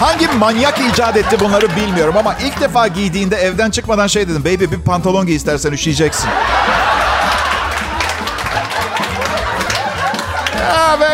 Hangi 0.00 0.28
manyak 0.38 0.80
icat 0.92 1.16
etti 1.16 1.36
bunları 1.40 1.76
bilmiyorum 1.76 2.14
ama 2.18 2.34
ilk 2.34 2.60
defa 2.60 2.88
giydiğinde 2.88 3.36
evden 3.36 3.70
çıkmadan 3.70 4.06
şey 4.06 4.28
dedim. 4.28 4.44
Baby 4.44 4.64
bir 4.76 4.82
pantolon 4.82 5.26
giy 5.26 5.36
istersen 5.36 5.72
üşüyeceksin. 5.72 6.30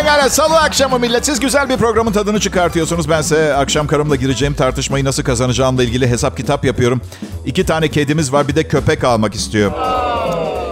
Pekala 0.01 0.31
salı 0.31 0.59
akşamı 0.59 0.99
millet. 0.99 1.27
Siz 1.27 1.41
güzel 1.41 1.69
bir 1.69 1.77
programın 1.77 2.13
tadını 2.13 2.41
çıkartıyorsunuz. 2.41 3.09
Ben 3.09 3.23
size 3.23 3.55
akşam 3.55 3.87
karımla 3.87 4.17
gireceğim 4.17 4.55
tartışmayı 4.55 5.05
nasıl 5.05 5.23
kazanacağımla 5.23 5.83
ilgili 5.85 6.09
hesap 6.11 6.37
kitap 6.37 6.65
yapıyorum. 6.65 7.01
İki 7.47 7.67
tane 7.67 7.89
kedimiz 7.89 8.33
var 8.33 8.49
bir 8.49 8.57
de 8.57 8.69
köpek 8.69 9.05
almak 9.05 9.35
istiyor. 9.35 9.73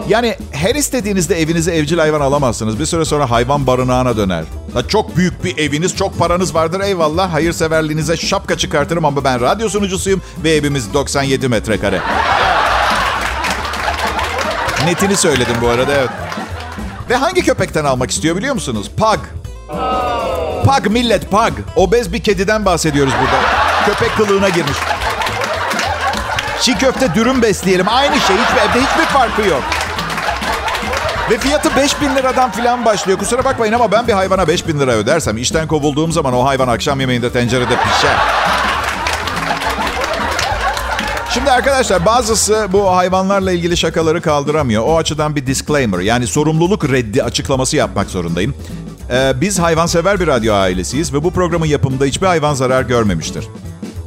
Yani 0.09 0.37
her 0.51 0.75
istediğinizde 0.75 1.41
evinize 1.41 1.75
evcil 1.75 1.99
hayvan 1.99 2.21
alamazsınız. 2.21 2.79
Bir 2.79 2.87
süre 2.87 3.05
sonra 3.05 3.31
hayvan 3.31 3.67
barınağına 3.67 4.17
döner. 4.17 4.45
Çok 4.89 5.17
büyük 5.17 5.45
bir 5.45 5.59
eviniz, 5.59 5.97
çok 5.97 6.19
paranız 6.19 6.55
vardır 6.55 6.81
eyvallah. 6.81 7.33
Hayırseverliğinize 7.33 8.17
şapka 8.17 8.59
çıkartırım 8.59 9.05
ama 9.05 9.25
ben 9.25 9.41
radyo 9.41 9.69
sunucusuyum 9.69 10.23
ve 10.45 10.51
evimiz 10.51 10.95
97 10.95 11.49
metrekare. 11.49 12.01
Netini 14.85 15.17
söyledim 15.17 15.57
bu 15.63 15.69
arada 15.69 15.93
evet. 15.95 16.28
Ve 17.11 17.17
hangi 17.17 17.43
köpekten 17.43 17.85
almak 17.85 18.11
istiyor 18.11 18.37
biliyor 18.37 18.55
musunuz? 18.55 18.91
Pug. 18.97 19.19
Pug 20.65 20.91
millet 20.91 21.31
pug. 21.31 21.53
Obez 21.77 22.13
bir 22.13 22.23
kediden 22.23 22.65
bahsediyoruz 22.65 23.13
burada. 23.21 23.43
Köpek 23.87 24.17
kılığına 24.17 24.49
girmiş. 24.49 24.79
Çiğ 26.61 26.79
köfte 26.79 27.15
dürüm 27.15 27.43
besleyelim. 27.43 27.87
Aynı 27.89 28.21
şey. 28.21 28.37
Hiçbir, 28.37 28.61
evde 28.61 28.87
hiçbir 28.87 29.05
farkı 29.05 29.43
yok. 29.43 29.63
Ve 31.31 31.39
fiyatı 31.39 31.77
5000 31.77 32.17
liradan 32.17 32.51
falan 32.51 32.85
başlıyor. 32.85 33.19
Kusura 33.19 33.45
bakmayın 33.45 33.73
ama 33.73 33.93
ben 33.93 34.07
bir 34.07 34.13
hayvana 34.13 34.49
5000 34.49 34.81
lira 34.81 34.93
ödersem 34.93 35.37
işten 35.37 35.69
kovulduğum 35.69 36.13
zaman 36.13 36.35
o 36.35 36.45
hayvan 36.45 36.69
akşam 36.69 37.01
yemeğinde 37.01 37.33
tencerede 37.33 37.77
pişer. 37.77 38.17
Şimdi 41.31 41.51
arkadaşlar 41.51 42.07
bazısı 42.07 42.69
bu 42.73 42.97
hayvanlarla 42.97 43.53
ilgili 43.53 43.77
şakaları 43.77 44.21
kaldıramıyor. 44.21 44.83
O 44.87 44.97
açıdan 44.97 45.37
bir 45.37 45.47
disclaimer 45.47 45.99
yani 45.99 46.27
sorumluluk 46.27 46.91
reddi 46.91 47.23
açıklaması 47.23 47.77
yapmak 47.77 48.11
zorundayım. 48.11 48.55
Ee, 49.11 49.33
biz 49.41 49.59
hayvansever 49.59 50.21
bir 50.21 50.27
radyo 50.27 50.55
ailesiyiz 50.55 51.15
ve 51.15 51.25
bu 51.25 51.31
programın 51.31 51.67
yapımında 51.67 52.05
hiçbir 52.05 52.27
hayvan 52.27 52.55
zarar 52.55 52.83
görmemiştir. 52.83 53.49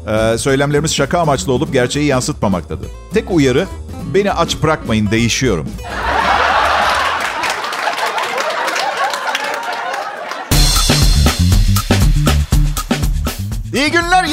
Ee, 0.08 0.38
söylemlerimiz 0.38 0.94
şaka 0.96 1.20
amaçlı 1.20 1.54
olup 1.54 1.74
gerçeği 1.74 2.06
yansıtmamaktadır. 2.06 2.88
Tek 3.14 3.32
uyarı 3.32 3.68
beni 4.14 4.32
aç 4.32 4.64
bırakmayın 4.64 5.12
değişiyorum. 5.12 5.68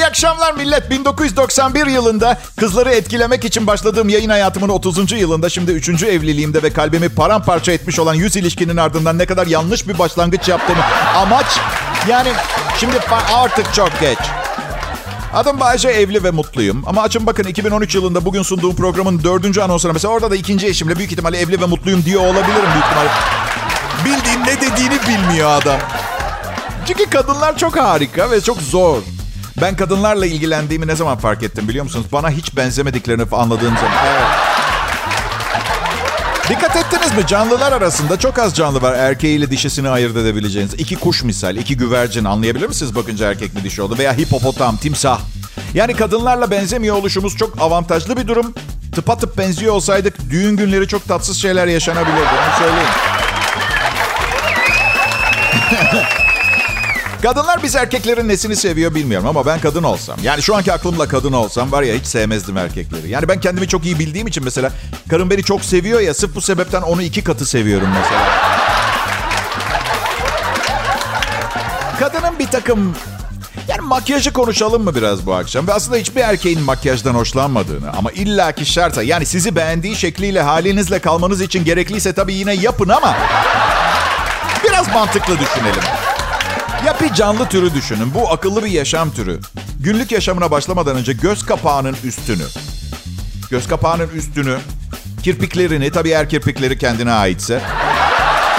Akşamlar 0.09 0.53
millet. 0.53 0.91
1991 0.91 1.87
yılında 1.87 2.39
kızları 2.57 2.91
etkilemek 2.91 3.45
için 3.45 3.67
başladığım 3.67 4.09
yayın 4.09 4.31
hayatımın 4.31 4.69
30. 4.69 5.13
yılında 5.13 5.49
şimdi 5.49 5.71
3. 5.71 6.03
evliliğimde 6.03 6.63
ve 6.63 6.73
kalbimi 6.73 7.09
paramparça 7.09 7.73
etmiş 7.73 7.99
olan 7.99 8.15
100 8.15 8.37
ilişkinin 8.37 8.77
ardından 8.77 9.19
ne 9.19 9.27
kadar 9.27 9.47
yanlış 9.47 9.89
bir 9.89 9.99
başlangıç 9.99 10.49
yaptığımı 10.49 10.83
amaç 11.17 11.47
yani 12.09 12.29
şimdi 12.81 12.97
artık 13.35 13.75
çok 13.75 14.01
geç. 14.01 14.19
Adım 15.35 15.61
Bayce 15.61 15.89
evli 15.89 16.25
ve 16.25 16.31
mutluyum. 16.31 16.83
Ama 16.87 17.03
açın 17.03 17.27
bakın 17.27 17.45
2013 17.45 17.95
yılında 17.95 18.25
bugün 18.25 18.43
sunduğum 18.43 18.77
programın 18.77 19.25
dördüncü 19.25 19.61
anonsuna 19.61 19.93
mesela 19.93 20.15
orada 20.15 20.31
da 20.31 20.37
ikinci 20.37 20.67
eşimle 20.67 20.97
büyük 20.99 21.13
ihtimalle 21.13 21.39
evli 21.39 21.61
ve 21.61 21.67
mutluyum 21.67 22.05
diyor 22.05 22.23
olabilirim 22.23 22.71
büyük 22.73 22.85
ihtimalle. 22.85 23.11
Bildiğin 24.05 24.41
ne 24.41 24.61
dediğini 24.61 25.01
bilmiyor 25.09 25.51
adam. 25.51 25.81
Çünkü 26.87 27.11
kadınlar 27.11 27.59
çok 27.59 27.77
harika 27.77 28.31
ve 28.31 28.41
çok 28.41 28.63
zor. 28.63 28.99
Ben 29.61 29.77
kadınlarla 29.77 30.27
ilgilendiğimi 30.27 30.87
ne 30.87 30.97
zaman 30.97 31.19
fark 31.19 31.43
ettim 31.43 31.69
biliyor 31.69 31.85
musunuz? 31.85 32.07
Bana 32.13 32.31
hiç 32.31 32.57
benzemediklerini 32.57 33.23
anladığım 33.33 33.77
zaman. 33.77 33.93
Evet. 34.07 34.27
Dikkat 36.49 36.77
ettiniz 36.77 37.15
mi? 37.17 37.27
Canlılar 37.27 37.73
arasında 37.73 38.19
çok 38.19 38.39
az 38.39 38.57
canlı 38.57 38.83
var 38.83 38.95
erkeğiyle 38.95 39.51
dişisini 39.51 39.89
ayırt 39.89 40.17
edebileceğiniz. 40.17 40.75
İki 40.75 40.97
kuş 40.97 41.23
misal, 41.23 41.57
iki 41.57 41.77
güvercin 41.77 42.25
anlayabilir 42.25 42.67
misiniz 42.67 42.95
bakınca 42.95 43.31
erkek 43.31 43.55
mi 43.55 43.65
dişi 43.65 43.83
oldu? 43.83 43.99
Veya 43.99 44.17
hipopotam, 44.17 44.77
timsah. 44.77 45.21
Yani 45.75 45.95
kadınlarla 45.95 46.51
benzemiyor 46.51 46.97
oluşumuz 46.97 47.37
çok 47.37 47.63
avantajlı 47.63 48.17
bir 48.17 48.29
durum. 48.29 48.55
Tıpatıp 48.95 49.39
benziyor 49.39 49.75
olsaydık 49.75 50.31
düğün 50.31 50.57
günleri 50.57 50.89
çok 50.89 51.09
tatsız 51.09 51.37
şeyler 51.37 51.67
yaşanabilirdi. 51.67 52.21
Onu 52.21 52.59
söyleyeyim. 52.59 52.89
Kadınlar 57.23 57.63
biz 57.63 57.77
erkeklerin 57.77 58.29
nesini 58.29 58.57
seviyor 58.57 58.95
bilmiyorum 58.95 59.27
ama 59.27 59.47
ben 59.47 59.61
kadın 59.61 59.83
olsam. 59.83 60.19
Yani 60.23 60.43
şu 60.43 60.57
anki 60.57 60.73
aklımla 60.73 61.09
kadın 61.09 61.33
olsam 61.33 61.73
var 61.73 61.83
ya 61.83 61.95
hiç 61.95 62.07
sevmezdim 62.07 62.57
erkekleri. 62.57 63.09
Yani 63.11 63.29
ben 63.29 63.41
kendimi 63.41 63.69
çok 63.69 63.85
iyi 63.85 63.99
bildiğim 63.99 64.27
için 64.27 64.45
mesela 64.45 64.73
karım 65.11 65.31
beni 65.31 65.43
çok 65.43 65.65
seviyor 65.65 66.01
ya 66.01 66.15
sırf 66.15 66.35
bu 66.35 66.41
sebepten 66.41 66.83
onu 66.83 67.03
iki 67.03 67.25
katı 67.25 67.47
seviyorum 67.47 67.89
mesela. 67.95 68.23
Kadının 71.99 72.39
bir 72.39 72.47
takım 72.47 72.95
yani 73.69 73.81
makyajı 73.81 74.33
konuşalım 74.33 74.85
mı 74.85 74.95
biraz 74.95 75.27
bu 75.27 75.35
akşam? 75.35 75.69
Ve 75.69 75.73
aslında 75.73 75.97
hiçbir 75.97 76.21
erkeğin 76.21 76.63
makyajdan 76.63 77.15
hoşlanmadığını 77.15 77.91
ama 77.99 78.13
illaki 78.13 78.67
şartsa 78.67 79.03
yani 79.03 79.27
sizi 79.27 79.57
beğendiği 79.57 79.97
şekliyle 79.97 80.43
halinizle 80.43 80.99
kalmanız 80.99 81.41
için 81.41 81.65
gerekliyse 81.65 82.13
tabii 82.13 82.35
yine 82.35 82.55
yapın 82.55 82.89
ama 82.89 83.17
biraz 84.65 84.89
mantıklı 84.95 85.39
düşünelim. 85.39 85.83
Ya 86.87 86.97
bir 87.01 87.15
canlı 87.15 87.49
türü 87.49 87.75
düşünün. 87.75 88.15
Bu 88.15 88.33
akıllı 88.33 88.65
bir 88.65 88.71
yaşam 88.71 89.11
türü. 89.11 89.41
Günlük 89.81 90.13
yaşamına 90.13 90.51
başlamadan 90.51 90.97
önce 90.97 91.13
göz 91.13 91.47
kapağının 91.47 91.97
üstünü, 92.05 92.45
göz 93.51 93.69
kapağının 93.69 94.09
üstünü, 94.09 94.59
kirpiklerini, 95.23 95.91
tabii 95.91 96.09
eğer 96.09 96.29
kirpikleri 96.29 96.79
kendine 96.79 97.13
aitse. 97.13 97.61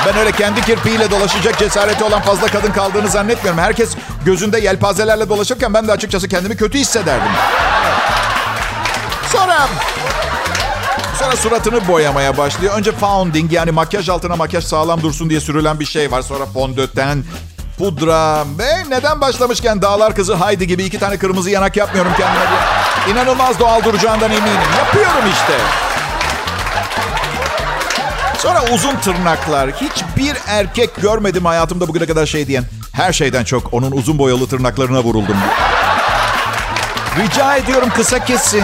Ben 0.07 0.17
öyle 0.17 0.31
kendi 0.31 0.61
kirpiğiyle 0.61 1.11
dolaşacak 1.11 1.59
cesareti 1.59 2.03
olan 2.03 2.21
fazla 2.21 2.47
kadın 2.47 2.71
kaldığını 2.71 3.07
zannetmiyorum. 3.07 3.61
Herkes 3.61 3.95
gözünde 4.25 4.59
yelpazelerle 4.59 5.29
dolaşırken 5.29 5.73
ben 5.73 5.87
de 5.87 5.91
açıkçası 5.91 6.27
kendimi 6.27 6.57
kötü 6.57 6.77
hissederdim. 6.77 7.31
Sonra 9.31 9.67
Sonra 11.19 11.35
suratını 11.35 11.87
boyamaya 11.87 12.37
başlıyor. 12.37 12.77
Önce 12.77 12.91
founding 12.91 13.53
yani 13.53 13.71
makyaj 13.71 14.09
altına 14.09 14.35
makyaj 14.35 14.63
sağlam 14.63 15.01
dursun 15.01 15.29
diye 15.29 15.39
sürülen 15.39 15.79
bir 15.79 15.85
şey 15.85 16.11
var. 16.11 16.21
Sonra 16.21 16.45
fondöten, 16.45 17.23
pudra 17.79 18.45
ve 18.59 18.89
neden 18.89 19.21
başlamışken 19.21 19.81
Dağlar 19.81 20.15
Kızı 20.15 20.33
Haydi 20.33 20.67
gibi 20.67 20.83
iki 20.83 20.99
tane 20.99 21.17
kırmızı 21.17 21.49
yanak 21.49 21.77
yapmıyorum 21.77 22.11
kendime 22.17 22.45
diye. 22.49 23.13
İnanılmaz 23.13 23.59
doğal 23.59 23.83
duracağından 23.83 24.31
eminim. 24.31 24.61
Yapıyorum 24.77 25.23
işte. 25.33 25.53
Sonra 28.37 28.63
uzun 28.73 28.95
tırnaklar. 28.95 29.71
Hiçbir 29.71 30.37
erkek 30.47 30.95
görmedim 30.95 31.45
hayatımda 31.45 31.87
bugüne 31.87 32.05
kadar 32.05 32.25
şey 32.25 32.47
diyen. 32.47 32.63
Her 32.93 33.13
şeyden 33.13 33.43
çok 33.43 33.73
onun 33.73 33.91
uzun 33.91 34.19
boyalı 34.19 34.47
tırnaklarına 34.47 35.03
vuruldum. 35.03 35.37
Rica 37.19 37.55
ediyorum 37.55 37.89
kısa 37.95 38.25
kesin. 38.25 38.63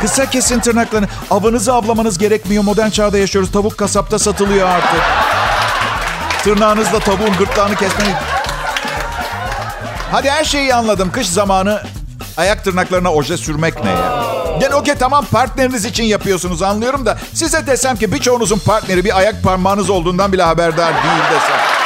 Kısa 0.00 0.30
kesin 0.30 0.60
tırnaklarını. 0.60 1.08
Avınızı 1.30 1.72
avlamanız 1.72 2.18
gerekmiyor. 2.18 2.62
Modern 2.62 2.90
çağda 2.90 3.18
yaşıyoruz. 3.18 3.52
Tavuk 3.52 3.78
kasapta 3.78 4.18
satılıyor 4.18 4.68
artık. 4.68 5.00
Tırnağınızla 6.44 6.98
tavuğun 6.98 7.36
gırtlağını 7.38 7.76
kesmeyi... 7.76 8.14
Hadi 10.12 10.30
her 10.30 10.44
şeyi 10.44 10.74
anladım. 10.74 11.12
Kış 11.12 11.28
zamanı 11.28 11.82
ayak 12.36 12.64
tırnaklarına 12.64 13.12
oje 13.12 13.36
sürmek 13.36 13.84
ne 13.84 13.90
ya? 13.90 14.22
Yani 14.60 14.74
okey 14.74 14.94
tamam 14.94 15.24
partneriniz 15.24 15.84
için 15.84 16.04
yapıyorsunuz 16.04 16.62
anlıyorum 16.62 17.06
da 17.06 17.18
size 17.34 17.66
desem 17.66 17.96
ki 17.96 18.12
birçoğunuzun 18.12 18.58
partneri 18.58 19.04
bir 19.04 19.18
ayak 19.18 19.42
parmağınız 19.42 19.90
olduğundan 19.90 20.32
bile 20.32 20.42
haberdar 20.42 20.92
değil 20.94 21.22
desem. 21.30 21.85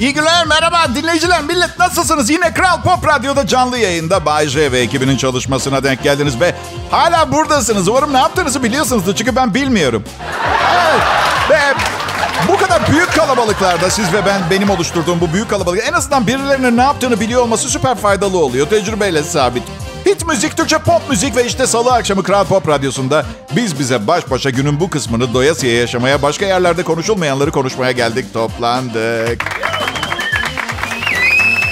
İyi 0.00 0.14
günler, 0.14 0.46
merhaba 0.46 0.94
dinleyiciler, 0.94 1.42
millet 1.42 1.78
nasılsınız? 1.78 2.30
Yine 2.30 2.54
Kral 2.54 2.82
Pop 2.82 3.06
Radyo'da 3.06 3.46
canlı 3.46 3.78
yayında 3.78 4.24
Bay 4.24 4.48
J 4.48 4.72
ve 4.72 4.78
ekibinin 4.78 5.16
çalışmasına 5.16 5.84
denk 5.84 6.02
geldiniz 6.02 6.40
ve 6.40 6.54
hala 6.90 7.32
buradasınız. 7.32 7.88
Umarım 7.88 8.12
ne 8.12 8.18
yaptığınızı 8.18 8.62
biliyorsunuzdur 8.62 9.14
çünkü 9.14 9.36
ben 9.36 9.54
bilmiyorum. 9.54 10.04
Evet, 10.74 11.02
ve 11.50 11.74
bu 12.48 12.56
kadar 12.56 12.92
büyük 12.92 13.12
kalabalıklarda 13.12 13.90
siz 13.90 14.12
ve 14.12 14.26
ben 14.26 14.40
benim 14.50 14.70
oluşturduğum 14.70 15.20
bu 15.20 15.32
büyük 15.32 15.50
kalabalık 15.50 15.88
en 15.88 15.92
azından 15.92 16.26
birilerinin 16.26 16.76
ne 16.76 16.82
yaptığını 16.82 17.20
biliyor 17.20 17.42
olması 17.42 17.68
süper 17.68 17.94
faydalı 17.94 18.38
oluyor. 18.38 18.68
Tecrübeyle 18.68 19.22
sabit. 19.22 19.62
Hit 20.10 20.26
müzik, 20.26 20.56
Türkçe 20.56 20.78
pop 20.78 21.10
müzik 21.10 21.36
ve 21.36 21.46
işte 21.46 21.66
salı 21.66 21.92
akşamı 21.92 22.22
Kral 22.22 22.44
Pop 22.44 22.68
Radyosu'nda 22.68 23.26
biz 23.56 23.78
bize 23.78 24.06
baş 24.06 24.30
başa 24.30 24.50
günün 24.50 24.80
bu 24.80 24.90
kısmını 24.90 25.34
doyasıya 25.34 25.76
yaşamaya, 25.76 26.22
başka 26.22 26.46
yerlerde 26.46 26.82
konuşulmayanları 26.82 27.50
konuşmaya 27.50 27.92
geldik, 27.92 28.32
toplandık. 28.32 29.44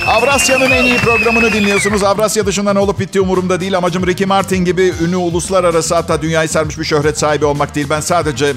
Avrasya'nın 0.06 0.70
en 0.70 0.84
iyi 0.84 0.96
programını 0.96 1.52
dinliyorsunuz. 1.52 2.04
Avrasya 2.04 2.46
dışında 2.46 2.72
ne 2.72 2.78
olup 2.78 3.00
bittiği 3.00 3.22
umurumda 3.22 3.60
değil. 3.60 3.76
Amacım 3.76 4.06
Ricky 4.06 4.26
Martin 4.26 4.64
gibi 4.64 4.92
ünlü 5.02 5.16
uluslararası 5.16 5.94
hatta 5.94 6.22
dünyayı 6.22 6.48
sarmış 6.48 6.78
bir 6.78 6.84
şöhret 6.84 7.18
sahibi 7.18 7.44
olmak 7.44 7.74
değil. 7.74 7.86
Ben 7.90 8.00
sadece 8.00 8.54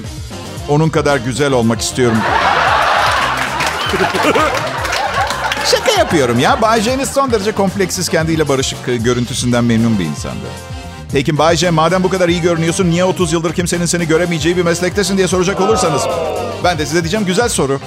onun 0.68 0.88
kadar 0.88 1.16
güzel 1.16 1.52
olmak 1.52 1.80
istiyorum. 1.80 2.18
Şaka 5.66 5.92
yapıyorum 5.98 6.38
ya. 6.38 6.62
Bay 6.62 6.80
J'niz 6.80 7.10
son 7.10 7.32
derece 7.32 7.52
kompleksiz 7.52 8.08
kendiyle 8.08 8.48
barışık 8.48 8.88
e, 8.88 8.96
görüntüsünden 8.96 9.64
memnun 9.64 9.98
bir 9.98 10.04
insandı. 10.04 10.46
Peki 11.12 11.38
Bay 11.38 11.56
J 11.56 11.70
madem 11.70 12.02
bu 12.02 12.08
kadar 12.08 12.28
iyi 12.28 12.40
görünüyorsun 12.40 12.90
niye 12.90 13.04
30 13.04 13.32
yıldır 13.32 13.54
kimsenin 13.54 13.86
seni 13.86 14.06
göremeyeceği 14.08 14.56
bir 14.56 14.62
meslektesin 14.62 15.16
diye 15.16 15.28
soracak 15.28 15.60
olursanız. 15.60 16.02
Ben 16.64 16.78
de 16.78 16.86
size 16.86 17.00
diyeceğim 17.02 17.26
güzel 17.26 17.48
soru. 17.48 17.80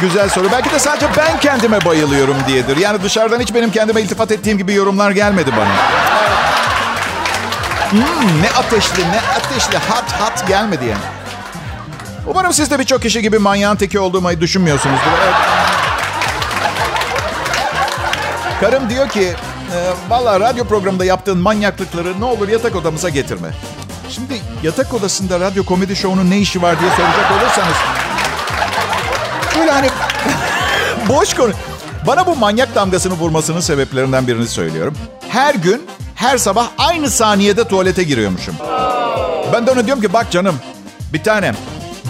Güzel 0.00 0.28
soru. 0.28 0.48
Belki 0.52 0.70
de 0.70 0.78
sadece 0.78 1.06
ben 1.16 1.40
kendime 1.40 1.84
bayılıyorum 1.84 2.36
diyedir. 2.48 2.76
Yani 2.76 3.02
dışarıdan 3.02 3.40
hiç 3.40 3.54
benim 3.54 3.70
kendime 3.70 4.00
iltifat 4.02 4.32
ettiğim 4.32 4.58
gibi 4.58 4.74
yorumlar 4.74 5.10
gelmedi 5.10 5.50
bana. 5.56 5.76
Hmm, 7.90 8.42
ne 8.42 8.50
ateşli, 8.50 9.02
ne 9.02 9.20
ateşli, 9.36 9.78
hat 9.78 10.12
hat 10.12 10.48
gelmedi 10.48 10.84
yani. 10.84 11.02
Umarım 12.26 12.52
siz 12.52 12.70
de 12.70 12.78
birçok 12.78 13.02
kişi 13.02 13.22
gibi 13.22 13.38
manyağın 13.38 13.76
teki 13.76 13.98
olduğumu 13.98 14.40
düşünmüyorsunuzdur. 14.40 15.10
Evet. 15.24 15.55
Karım 18.60 18.90
diyor 18.90 19.08
ki, 19.08 19.34
e, 19.74 19.78
valla 20.10 20.40
radyo 20.40 20.64
programında 20.64 21.04
yaptığın 21.04 21.38
manyaklıkları 21.38 22.20
ne 22.20 22.24
olur 22.24 22.48
yatak 22.48 22.76
odamıza 22.76 23.08
getirme. 23.08 23.48
Şimdi 24.10 24.40
yatak 24.62 24.94
odasında 24.94 25.40
radyo 25.40 25.64
komedi 25.64 25.96
şovunun 25.96 26.30
ne 26.30 26.38
işi 26.38 26.62
var 26.62 26.80
diye 26.80 26.90
soracak 26.90 27.32
olursanız... 27.32 27.76
Böyle 29.58 29.70
hani 29.70 29.88
boş 31.08 31.34
konu. 31.34 31.52
Bana 32.06 32.26
bu 32.26 32.36
manyak 32.36 32.74
damgasını 32.74 33.14
vurmasının 33.14 33.60
sebeplerinden 33.60 34.26
birini 34.26 34.46
söylüyorum. 34.46 34.94
Her 35.28 35.54
gün, 35.54 35.86
her 36.14 36.38
sabah 36.38 36.68
aynı 36.78 37.10
saniyede 37.10 37.68
tuvalete 37.68 38.02
giriyormuşum. 38.02 38.54
Ben 39.52 39.66
de 39.66 39.70
ona 39.70 39.86
diyorum 39.86 40.02
ki 40.02 40.12
bak 40.12 40.30
canım, 40.30 40.56
bir 41.12 41.22
tanem. 41.22 41.56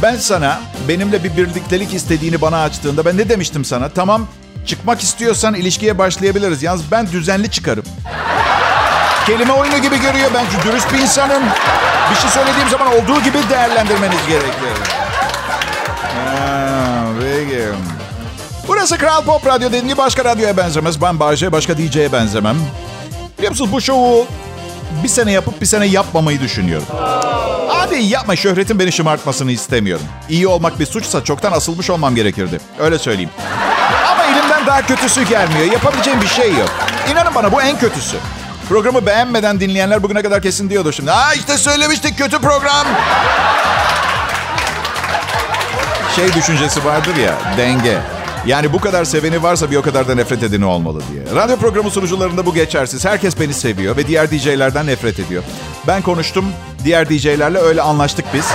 Ben 0.03 0.17
sana 0.17 0.61
benimle 0.89 1.25
bir 1.25 1.37
birliktelik 1.37 1.95
istediğini 1.95 2.41
bana 2.41 2.63
açtığında 2.63 3.05
ben 3.05 3.17
ne 3.19 3.29
demiştim 3.29 3.65
sana? 3.65 3.89
Tamam 3.89 4.27
çıkmak 4.67 5.01
istiyorsan 5.03 5.55
ilişkiye 5.55 5.99
başlayabiliriz. 5.99 6.63
Yalnız 6.63 6.91
ben 6.91 7.07
düzenli 7.13 7.51
çıkarım. 7.51 7.85
Kelime 9.27 9.53
oyunu 9.53 9.79
gibi 9.79 10.01
görüyor. 10.01 10.31
Ben 10.35 10.47
dürüst 10.65 10.93
bir 10.93 10.99
insanım. 10.99 11.43
Bir 12.11 12.17
şey 12.17 12.31
söylediğim 12.31 12.69
zaman 12.69 12.89
olduğu 12.89 13.23
gibi 13.23 13.39
değerlendirmeniz 13.51 14.27
gerekiyor. 14.29 14.77
Ha, 16.27 17.05
peki. 17.21 17.63
Burası 18.69 18.99
Kral 18.99 19.23
Pop 19.25 19.47
Radyo 19.47 19.69
dediğim 19.69 19.89
gibi 19.89 19.99
başka 19.99 20.25
radyoya 20.25 20.57
benzemez. 20.57 21.03
Ben 21.03 21.21
Bayce, 21.21 21.53
başka 21.53 21.79
DJ'ye 21.79 22.13
benzemem. 22.13 22.57
Biliyor 23.39 23.51
musunuz 23.51 23.73
bu 23.73 23.81
şovu 23.81 24.27
bir 25.03 25.09
sene 25.09 25.33
yapıp 25.33 25.61
bir 25.61 25.67
sene 25.67 25.87
yapmamayı 25.87 26.41
düşünüyorum. 26.41 26.87
Hadi 27.69 27.95
yapma 28.03 28.37
şöhretin 28.37 28.79
beni 28.79 28.93
şımartmasını 28.93 29.53
istemiyorum. 29.53 30.07
İyi 30.29 30.49
olmak 30.49 30.81
bir 30.81 30.87
suçsa 30.87 31.25
çoktan 31.25 31.53
asılmış 31.53 31.91
olmam 31.91 32.15
gerekirdi. 32.15 32.61
Öyle 32.79 32.99
söyleyeyim. 32.99 33.31
Daha 34.67 34.87
kötüsü 34.87 35.23
gelmiyor. 35.23 35.73
Yapabileceğim 35.73 36.21
bir 36.21 36.27
şey 36.27 36.51
yok. 36.51 36.71
İnanın 37.13 37.35
bana 37.35 37.53
bu 37.53 37.63
en 37.63 37.79
kötüsü. 37.79 38.17
Programı 38.69 39.07
beğenmeden 39.07 39.61
dinleyenler 39.61 40.03
bugüne 40.03 40.23
kadar 40.23 40.43
kesin 40.43 40.71
diyordu 40.71 40.93
şimdi. 40.93 41.13
Aa 41.13 41.35
işte 41.35 41.59
söylemiştik 41.59 42.19
kötü 42.19 42.39
program. 42.39 42.87
Şey 46.17 46.33
düşüncesi 46.33 46.85
vardır 46.85 47.17
ya 47.17 47.35
denge. 47.57 47.99
Yani 48.47 48.73
bu 48.73 48.81
kadar 48.81 49.05
seveni 49.05 49.43
varsa 49.43 49.71
bir 49.71 49.77
o 49.77 49.83
kadar 49.83 50.09
da 50.09 50.15
nefret 50.15 50.43
edeni 50.43 50.65
olmalı 50.65 51.03
diye. 51.13 51.43
Radyo 51.43 51.57
programı 51.57 51.91
sunucularında 51.91 52.47
bu 52.47 52.55
geçersiz. 52.55 53.05
Herkes 53.05 53.41
beni 53.41 53.55
seviyor 53.55 53.97
ve 53.97 54.07
diğer 54.07 54.31
DJ'lerden 54.31 54.87
nefret 54.87 55.19
ediyor. 55.21 55.43
Ben 55.87 56.03
konuştum. 56.03 56.45
Diğer 56.85 57.11
DJ'lerle 57.11 57.59
öyle 57.59 57.83
anlaştık 57.83 58.25
biz. 58.35 58.47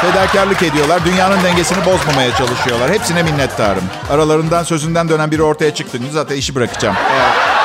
Fedakarlık 0.00 0.62
ediyorlar. 0.62 1.04
Dünyanın 1.04 1.42
dengesini 1.44 1.78
bozmamaya 1.86 2.36
çalışıyorlar. 2.36 2.90
Hepsine 2.90 3.22
minnettarım. 3.22 3.84
Aralarından 4.10 4.62
sözünden 4.62 5.08
dönen 5.08 5.30
biri 5.30 5.42
ortaya 5.42 5.74
çıktı. 5.74 5.98
Zaten 6.12 6.36
işi 6.36 6.54
bırakacağım. 6.54 6.96
Evet. 7.12 7.57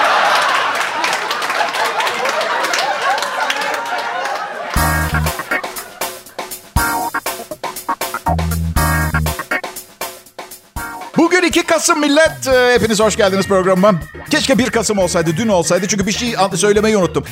Kasım 11.74 12.00
millet. 12.00 12.48
Ee, 12.48 12.74
Hepiniz 12.74 13.00
hoş 13.00 13.16
geldiniz 13.16 13.48
programıma. 13.48 13.94
Keşke 14.30 14.58
1 14.58 14.70
Kasım 14.70 14.98
olsaydı, 14.98 15.38
dün 15.38 15.48
olsaydı. 15.48 15.88
Çünkü 15.88 16.08
bir 16.08 16.12
şey 16.12 16.36
söylemeyi 16.56 16.98
unuttum. 16.98 17.24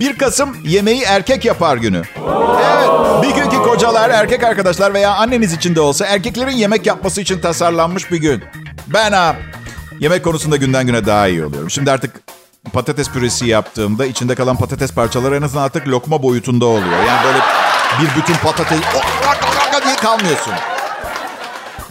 1 0.00 0.18
Kasım 0.18 0.56
yemeği 0.64 1.02
erkek 1.02 1.44
yapar 1.44 1.76
günü. 1.76 2.02
Evet, 2.76 2.88
bir 3.22 3.42
günkü 3.42 3.56
kocalar, 3.56 4.10
erkek 4.10 4.44
arkadaşlar 4.44 4.94
veya 4.94 5.14
anneniz 5.14 5.52
için 5.52 5.74
de 5.74 5.80
olsa 5.80 6.06
erkeklerin 6.06 6.56
yemek 6.56 6.86
yapması 6.86 7.20
için 7.20 7.40
tasarlanmış 7.40 8.10
bir 8.12 8.16
gün. 8.16 8.44
Ben 8.86 9.12
ha, 9.12 9.36
yemek 9.98 10.24
konusunda 10.24 10.56
günden 10.56 10.86
güne 10.86 11.06
daha 11.06 11.28
iyi 11.28 11.44
oluyorum. 11.44 11.70
Şimdi 11.70 11.90
artık 11.90 12.20
patates 12.72 13.10
püresi 13.10 13.46
yaptığımda 13.46 14.06
içinde 14.06 14.34
kalan 14.34 14.56
patates 14.56 14.92
parçaları 14.92 15.36
en 15.36 15.42
azından 15.42 15.62
artık 15.62 15.88
lokma 15.88 16.22
boyutunda 16.22 16.66
oluyor. 16.66 17.04
Yani 17.06 17.24
böyle 17.24 17.38
bir 18.00 18.22
bütün 18.22 18.34
patates 18.34 18.78
diye 19.84 19.96
kalmıyorsun. 19.96 20.52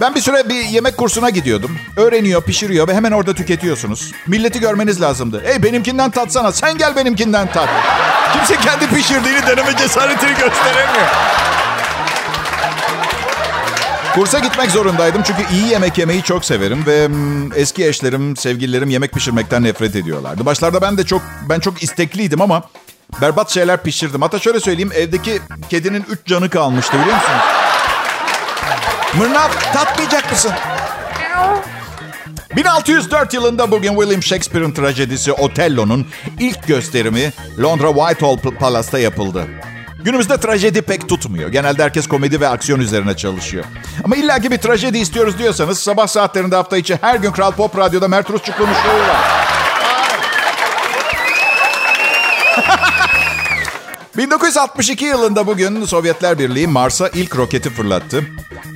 Ben 0.01 0.15
bir 0.15 0.21
süre 0.21 0.49
bir 0.49 0.63
yemek 0.63 0.97
kursuna 0.97 1.29
gidiyordum. 1.29 1.71
Öğreniyor, 1.97 2.43
pişiriyor 2.43 2.88
ve 2.88 2.93
hemen 2.95 3.12
orada 3.12 3.33
tüketiyorsunuz. 3.33 4.12
Milleti 4.27 4.59
görmeniz 4.59 5.01
lazımdı. 5.01 5.43
Ey 5.45 5.63
benimkinden 5.63 6.12
tatsana, 6.12 6.51
sen 6.51 6.77
gel 6.77 6.95
benimkinden 6.95 7.51
tat. 7.51 7.69
Kimse 8.33 8.55
kendi 8.55 8.88
pişirdiğini 8.88 9.47
deneme 9.47 9.77
cesaretini 9.77 10.29
gösteremiyor. 10.29 11.07
Kursa 14.15 14.39
gitmek 14.39 14.71
zorundaydım 14.71 15.23
çünkü 15.23 15.41
iyi 15.53 15.67
yemek 15.67 15.97
yemeyi 15.97 16.23
çok 16.23 16.45
severim 16.45 16.85
ve 16.85 17.07
mm, 17.07 17.53
eski 17.53 17.88
eşlerim, 17.88 18.35
sevgililerim 18.35 18.89
yemek 18.89 19.12
pişirmekten 19.13 19.63
nefret 19.63 19.95
ediyorlardı. 19.95 20.45
Başlarda 20.45 20.81
ben 20.81 20.97
de 20.97 21.05
çok 21.05 21.21
ben 21.49 21.59
çok 21.59 21.83
istekliydim 21.83 22.41
ama 22.41 22.63
berbat 23.21 23.49
şeyler 23.49 23.83
pişirdim. 23.83 24.21
Hatta 24.21 24.39
şöyle 24.39 24.59
söyleyeyim, 24.59 24.91
evdeki 24.95 25.39
kedinin 25.69 26.05
üç 26.09 26.19
canı 26.25 26.49
kalmıştı 26.49 26.93
biliyor 27.01 27.15
musunuz? 27.15 27.68
Mırnav 29.17 29.50
tatmayacak 29.74 30.32
mısın? 30.32 30.52
1604 32.56 33.34
yılında 33.34 33.72
bugün 33.72 33.95
William 33.95 34.24
Shakespeare'ın 34.24 34.72
trajedisi 34.72 35.32
Othello'nun 35.32 36.08
ilk 36.39 36.67
gösterimi 36.67 37.34
Londra 37.60 37.93
Whitehall 37.93 38.38
Palace'ta 38.60 39.00
yapıldı. 39.00 39.48
Günümüzde 40.04 40.39
trajedi 40.39 40.82
pek 40.82 41.10
tutmuyor. 41.10 41.50
Genelde 41.50 41.84
herkes 41.84 42.08
komedi 42.08 42.41
ve 42.41 42.48
aksiyon 42.48 42.80
üzerine 42.80 43.17
çalışıyor. 43.17 43.65
Ama 44.04 44.15
illaki 44.15 44.52
bir 44.52 44.58
trajedi 44.58 44.98
istiyoruz 44.98 45.38
diyorsanız 45.39 45.80
sabah 45.80 46.08
saatlerinde 46.08 46.56
hafta 46.56 46.78
içi 46.78 46.98
her 47.02 47.15
gün 47.15 47.32
Kral 47.32 47.52
Pop 47.52 47.78
Radyo'da 47.78 48.08
Mert 48.08 48.30
Rusçuklu'nun 48.30 48.74
şovu 48.74 49.00
var. 49.00 49.59
1962 54.17 55.06
yılında 55.06 55.48
bugün 55.48 55.86
Sovyetler 55.86 56.39
Birliği 56.39 56.67
Mars'a 56.67 57.08
ilk 57.08 57.36
roketi 57.38 57.69
fırlattı. 57.69 58.24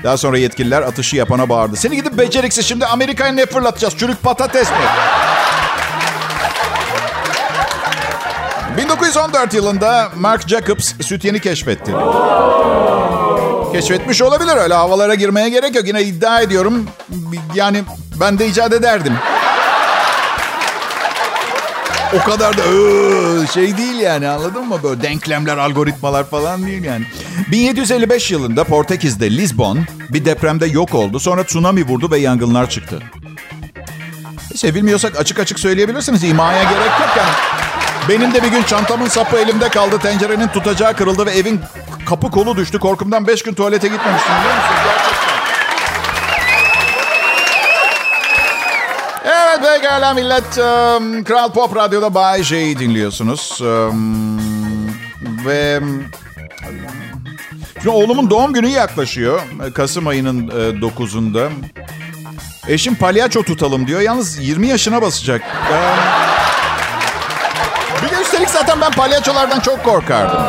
Daha 0.04 0.17
sonra 0.17 0.38
yetkililer 0.38 0.82
atışı 0.82 1.15
yapana 1.15 1.50
bağırdı. 1.50 1.76
Seni 1.76 1.96
gidip 1.96 2.17
beceriksiz 2.17 2.65
şimdi 2.65 2.86
Amerika'ya 2.86 3.32
ne 3.34 3.46
fırlatacağız? 3.46 3.98
Çürük 3.98 4.24
patates 4.24 4.69
mi? 4.69 4.78
1914 8.78 9.54
yılında 9.54 10.10
Mark 10.15 10.48
Jacobs 10.48 10.93
süt 11.02 11.26
yeni 11.26 11.39
keşfetti. 11.39 11.91
Keşfetmiş 13.72 14.22
olabilir 14.22 14.58
öyle 14.58 14.74
havalara 14.74 15.15
girmeye 15.15 15.50
gerek 15.50 15.76
yok. 15.76 15.88
Yine 15.88 16.04
iddia 16.04 16.41
ediyorum. 16.41 16.86
Yani 17.56 17.84
ben 18.19 18.39
de 18.39 18.48
icat 18.48 18.74
ederdim. 18.74 19.13
O 22.15 22.30
kadar 22.30 22.58
da 22.58 22.63
şey 23.47 23.78
değil 23.78 23.95
yani 23.99 24.28
anladın 24.28 24.67
mı? 24.67 24.80
Böyle 24.84 25.02
denklemler, 25.02 25.58
algoritmalar 25.58 26.23
falan 26.30 26.65
değil 26.65 26.84
yani. 26.84 27.06
1755 27.52 28.32
yılında 28.32 28.63
Portekiz'de 28.63 29.32
Lisbon 29.32 29.80
bir 30.10 30.26
depremde 30.26 30.65
yok 30.65 30.95
oldu. 30.95 31.19
Sonra 31.19 31.43
tsunami 31.43 31.88
vurdu 31.88 32.12
ve 32.12 32.17
yangınlar 32.17 32.69
çıktı. 32.69 32.99
Sevilmiyorsak 34.56 35.19
açık 35.19 35.39
açık 35.39 35.60
söyleyebilirsiniz. 35.60 36.23
İmaya 36.23 36.63
gerek 36.63 36.99
yok 36.99 37.10
yani. 37.17 37.34
Benim 38.10 38.34
de 38.34 38.43
bir 38.43 38.47
gün 38.47 38.63
çantamın 38.63 39.08
sapı 39.08 39.38
elimde 39.38 39.69
kaldı. 39.69 39.99
Tencerenin 40.02 40.47
tutacağı 40.47 40.93
kırıldı 40.93 41.26
ve 41.26 41.32
evin 41.32 41.60
kapı 42.06 42.32
kolu 42.32 42.58
düştü. 42.58 42.80
Korkumdan 42.80 43.28
5 43.28 43.43
gün 43.43 43.54
tuvalete 43.54 43.88
gitmemiştim 43.88 44.32
biliyor 44.39 44.56
musunuz? 44.56 44.92
Evet 49.53 49.81
pekala 49.81 50.13
millet. 50.13 50.49
Kral 51.25 51.51
Pop 51.53 51.75
Radyo'da 51.75 52.13
Bay 52.13 52.43
J'yi 52.43 52.79
dinliyorsunuz. 52.79 53.59
Ve... 55.45 55.79
Şimdi 57.73 57.89
oğlumun 57.89 58.29
doğum 58.29 58.53
günü 58.53 58.67
yaklaşıyor. 58.67 59.41
Kasım 59.75 60.07
ayının 60.07 60.47
e, 60.47 60.51
9'unda. 60.51 61.49
Eşim 62.67 62.95
palyaço 62.95 63.43
tutalım 63.43 63.87
diyor. 63.87 64.01
Yalnız 64.01 64.37
20 64.37 64.67
yaşına 64.67 65.01
basacak. 65.01 65.41
Bir 68.05 68.17
de 68.17 68.21
üstelik 68.21 68.49
zaten 68.49 68.81
ben 68.81 68.91
palyaçolardan 68.91 69.59
çok 69.59 69.83
korkardım. 69.83 70.41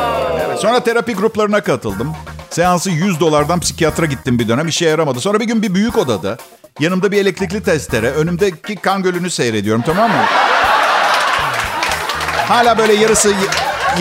Sonra 0.58 0.80
terapi 0.80 1.14
gruplarına 1.14 1.60
katıldım. 1.60 2.12
Seansı 2.50 2.90
100 2.90 3.20
dolardan 3.20 3.60
psikiyatra 3.60 4.06
gittim 4.06 4.38
bir 4.38 4.48
dönem. 4.48 4.68
işe 4.68 4.88
yaramadı. 4.88 5.20
Sonra 5.20 5.40
bir 5.40 5.44
gün 5.44 5.62
bir 5.62 5.74
büyük 5.74 5.98
odada 5.98 6.38
yanımda 6.80 7.12
bir 7.12 7.18
elektrikli 7.18 7.62
testere, 7.62 8.10
önümdeki 8.10 8.76
kan 8.76 9.02
gölünü 9.02 9.30
seyrediyorum 9.30 9.82
tamam 9.86 10.10
mı? 10.10 10.24
Hala 12.48 12.78
böyle 12.78 12.92
yarısı 12.92 13.34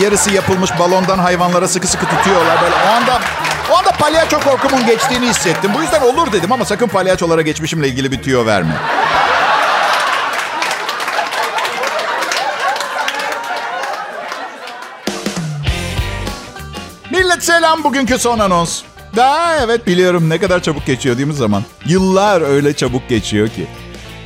yarısı 0.00 0.30
yapılmış 0.30 0.70
balondan 0.78 1.18
hayvanlara 1.18 1.68
sıkı 1.68 1.86
sıkı 1.86 2.06
tutuyorlar. 2.06 2.62
Böyle 2.62 2.74
o 2.74 2.88
anda 2.88 3.20
o 3.72 3.76
anda 3.76 3.90
palyaço 3.90 4.40
korkumun 4.40 4.86
geçtiğini 4.86 5.28
hissettim. 5.28 5.70
Bu 5.74 5.82
yüzden 5.82 6.00
olur 6.00 6.32
dedim 6.32 6.52
ama 6.52 6.64
sakın 6.64 6.88
palyaçolara 6.88 7.42
geçmişimle 7.42 7.88
ilgili 7.88 8.12
bir 8.12 8.22
tüyo 8.22 8.46
verme. 8.46 8.74
Millet 17.10 17.44
selam 17.44 17.84
bugünkü 17.84 18.18
son 18.18 18.38
anons. 18.38 18.82
Aa, 19.18 19.56
evet 19.64 19.86
biliyorum 19.86 20.30
ne 20.30 20.38
kadar 20.38 20.62
çabuk 20.62 20.86
geçiyor 20.86 21.16
değil 21.16 21.28
mi 21.28 21.34
zaman? 21.34 21.62
Yıllar 21.86 22.40
öyle 22.40 22.72
çabuk 22.72 23.08
geçiyor 23.08 23.48
ki. 23.48 23.66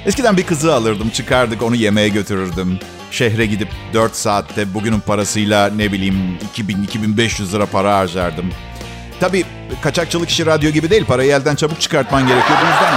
Eskiden 0.06 0.36
bir 0.36 0.46
kızı 0.46 0.74
alırdım 0.74 1.10
çıkardık 1.10 1.62
onu 1.62 1.76
yemeğe 1.76 2.08
götürürdüm. 2.08 2.78
Şehre 3.10 3.46
gidip 3.46 3.68
4 3.94 4.16
saatte 4.16 4.74
bugünün 4.74 5.00
parasıyla 5.00 5.70
ne 5.76 5.92
bileyim 5.92 6.38
2000-2500 6.56 7.52
lira 7.52 7.66
para 7.66 7.96
harcardım. 7.98 8.52
Tabii 9.20 9.44
kaçakçılık 9.82 10.30
işi 10.30 10.46
radyo 10.46 10.70
gibi 10.70 10.90
değil. 10.90 11.04
Parayı 11.04 11.32
elden 11.32 11.54
çabuk 11.54 11.80
çıkartman 11.80 12.28
gerekiyor. 12.28 12.58
Bu 12.62 12.66
yüzden 12.66 12.94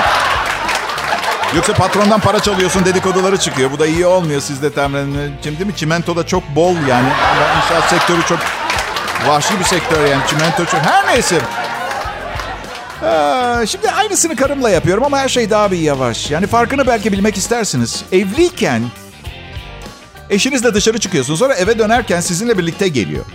Yoksa 1.56 1.74
patrondan 1.74 2.20
para 2.20 2.40
çalıyorsun 2.40 2.86
dedikoduları 2.86 3.38
çıkıyor. 3.38 3.72
Bu 3.72 3.80
da 3.80 3.88
iyi 3.88 4.06
olmuyor 4.06 4.42
sizde 4.42 4.74
tahmin 4.74 5.36
Şimdi 5.44 5.66
mi? 5.66 5.76
Çimento 5.76 6.16
da 6.16 6.26
çok 6.28 6.56
bol 6.56 6.76
yani. 6.76 7.10
Ama 7.32 7.62
inşaat 7.64 7.90
sektörü 7.90 8.22
çok 8.30 8.40
vahşi 9.28 9.60
bir 9.60 9.64
sektör 9.64 10.06
yani. 10.06 10.22
Çimento 10.28 10.66
çok... 10.66 10.82
Her 10.82 11.08
neyse. 11.08 11.42
Ee, 13.04 13.68
şimdi 13.68 13.92
aynısını 13.92 14.36
karımla 14.36 14.70
yapıyorum 14.70 15.04
ama 15.04 15.18
her 15.18 15.30
şey 15.30 15.50
daha 15.50 15.72
bir 15.72 15.78
yavaş. 15.78 16.32
Yani 16.32 16.48
farkını 16.48 16.88
belki 16.88 17.12
bilmek 17.12 17.38
istersiniz. 17.38 18.04
Evliyken 18.12 18.84
eşinizle 20.30 20.74
dışarı 20.74 21.00
çıkıyorsunuz. 21.00 21.40
Sonra 21.40 21.54
eve 21.54 21.80
dönerken 21.80 22.22
sizinle 22.22 22.58
birlikte 22.58 22.88
geliyor. 22.88 23.26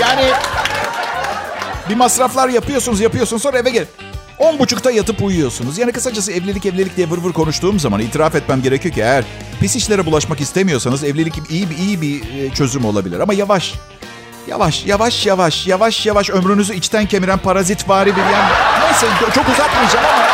Yani 0.00 0.24
bir 1.88 1.96
masraflar 1.96 2.48
yapıyorsunuz 2.48 3.00
yapıyorsunuz 3.00 3.42
sonra 3.42 3.58
eve 3.58 3.70
gel. 3.70 3.86
On 4.38 4.58
buçukta 4.58 4.90
yatıp 4.90 5.22
uyuyorsunuz. 5.22 5.78
Yani 5.78 5.92
kısacası 5.92 6.32
evlilik 6.32 6.66
evlilik 6.66 6.96
diye 6.96 7.10
vır 7.10 7.18
vır 7.18 7.32
konuştuğum 7.32 7.80
zaman 7.80 8.00
itiraf 8.00 8.34
etmem 8.34 8.62
gerekiyor 8.62 8.94
ki 8.94 9.00
eğer 9.00 9.24
pis 9.60 9.76
işlere 9.76 10.06
bulaşmak 10.06 10.40
istemiyorsanız 10.40 11.04
evlilik 11.04 11.34
iyi 11.50 11.70
bir 11.70 11.78
iyi 11.78 12.00
bir 12.00 12.20
e, 12.20 12.54
çözüm 12.54 12.84
olabilir. 12.84 13.20
Ama 13.20 13.34
yavaş. 13.34 13.74
Yavaş, 14.48 14.86
yavaş, 14.86 15.26
yavaş, 15.26 15.66
yavaş, 15.66 16.06
yavaş 16.06 16.30
ömrünüzü 16.30 16.74
içten 16.74 17.06
kemiren 17.06 17.38
parazit 17.38 17.88
vari 17.88 18.16
bir 18.16 18.20
yan. 18.20 18.50
Neyse 18.82 19.06
çok 19.34 19.48
uzatmayacağım 19.48 20.04
ama. 20.04 20.28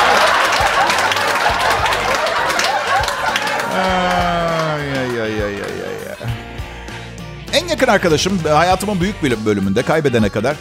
En 7.53 7.69
yakın 7.69 7.87
arkadaşım 7.87 8.39
hayatımın 8.39 9.01
büyük 9.01 9.23
bir 9.23 9.47
bölümünde 9.47 9.83
kaybedene 9.83 10.29
kadar 10.29 10.57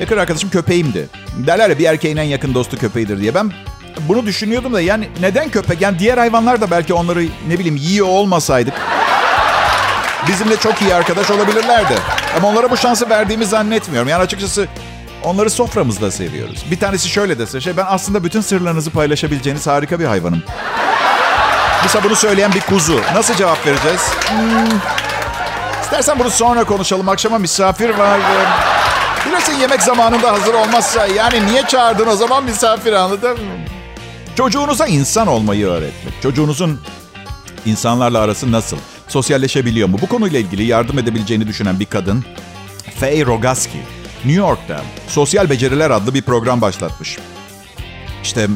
yakın 0.00 0.16
arkadaşım 0.18 0.50
köpeğimdi. 0.50 1.08
Derler 1.46 1.70
ya 1.70 1.78
bir 1.78 1.84
erkeğin 1.84 2.16
en 2.16 2.22
yakın 2.22 2.54
dostu 2.54 2.78
köpeğidir 2.78 3.20
diye. 3.20 3.34
Ben 3.34 3.52
bunu 4.08 4.26
düşünüyordum 4.26 4.72
da 4.72 4.80
yani 4.80 5.08
neden 5.20 5.48
köpek? 5.48 5.80
Yani 5.80 5.98
diğer 5.98 6.18
hayvanlar 6.18 6.60
da 6.60 6.70
belki 6.70 6.94
onları 6.94 7.24
ne 7.48 7.58
bileyim 7.58 7.76
yiyor 7.76 8.06
olmasaydık 8.06 8.74
bizimle 10.28 10.56
çok 10.56 10.82
iyi 10.82 10.94
arkadaş 10.94 11.30
olabilirlerdi. 11.30 11.94
Ama 12.36 12.48
onlara 12.48 12.70
bu 12.70 12.76
şansı 12.76 13.10
verdiğimi 13.10 13.46
zannetmiyorum. 13.46 14.08
Yani 14.08 14.22
açıkçası 14.22 14.68
onları 15.24 15.50
soframızda 15.50 16.10
seviyoruz. 16.10 16.64
Bir 16.70 16.80
tanesi 16.80 17.08
şöyle 17.08 17.38
dese, 17.38 17.60
şey 17.60 17.76
ben 17.76 17.86
aslında 17.88 18.24
bütün 18.24 18.40
sırlarınızı 18.40 18.90
paylaşabileceğiniz 18.90 19.66
harika 19.66 20.00
bir 20.00 20.04
hayvanım. 20.04 20.42
Mesela 21.82 22.04
bunu 22.04 22.16
söyleyen 22.16 22.52
bir 22.52 22.60
kuzu. 22.60 23.00
Nasıl 23.14 23.34
cevap 23.34 23.66
vereceğiz? 23.66 24.00
Hmm. 24.28 24.78
İstersen 25.82 26.18
bunu 26.18 26.30
sonra 26.30 26.64
konuşalım. 26.64 27.08
Akşama 27.08 27.38
misafir 27.38 27.90
var. 27.90 28.20
Bilirsin 29.26 29.54
yemek 29.54 29.82
zamanında 29.82 30.32
hazır 30.32 30.54
olmazsa 30.54 31.06
yani 31.06 31.46
niye 31.46 31.62
çağırdın 31.62 32.06
o 32.06 32.16
zaman 32.16 32.44
misafir 32.44 32.92
anladın 32.92 33.32
mı? 33.32 33.52
Çocuğunuza 34.36 34.86
insan 34.86 35.26
olmayı 35.26 35.66
öğretmek. 35.66 36.22
Çocuğunuzun 36.22 36.80
insanlarla 37.66 38.18
arası 38.18 38.52
nasıl? 38.52 38.76
Sosyalleşebiliyor 39.10 39.88
mu? 39.88 39.98
Bu 40.02 40.06
konuyla 40.06 40.38
ilgili 40.38 40.64
yardım 40.64 40.98
edebileceğini 40.98 41.46
düşünen 41.46 41.80
bir 41.80 41.86
kadın, 41.86 42.24
Faye 43.00 43.26
Rogaski, 43.26 43.78
New 44.24 44.40
York'ta 44.40 44.80
Sosyal 45.08 45.50
Beceriler 45.50 45.90
adlı 45.90 46.14
bir 46.14 46.22
program 46.22 46.60
başlatmış. 46.60 47.18
İşte 48.22 48.48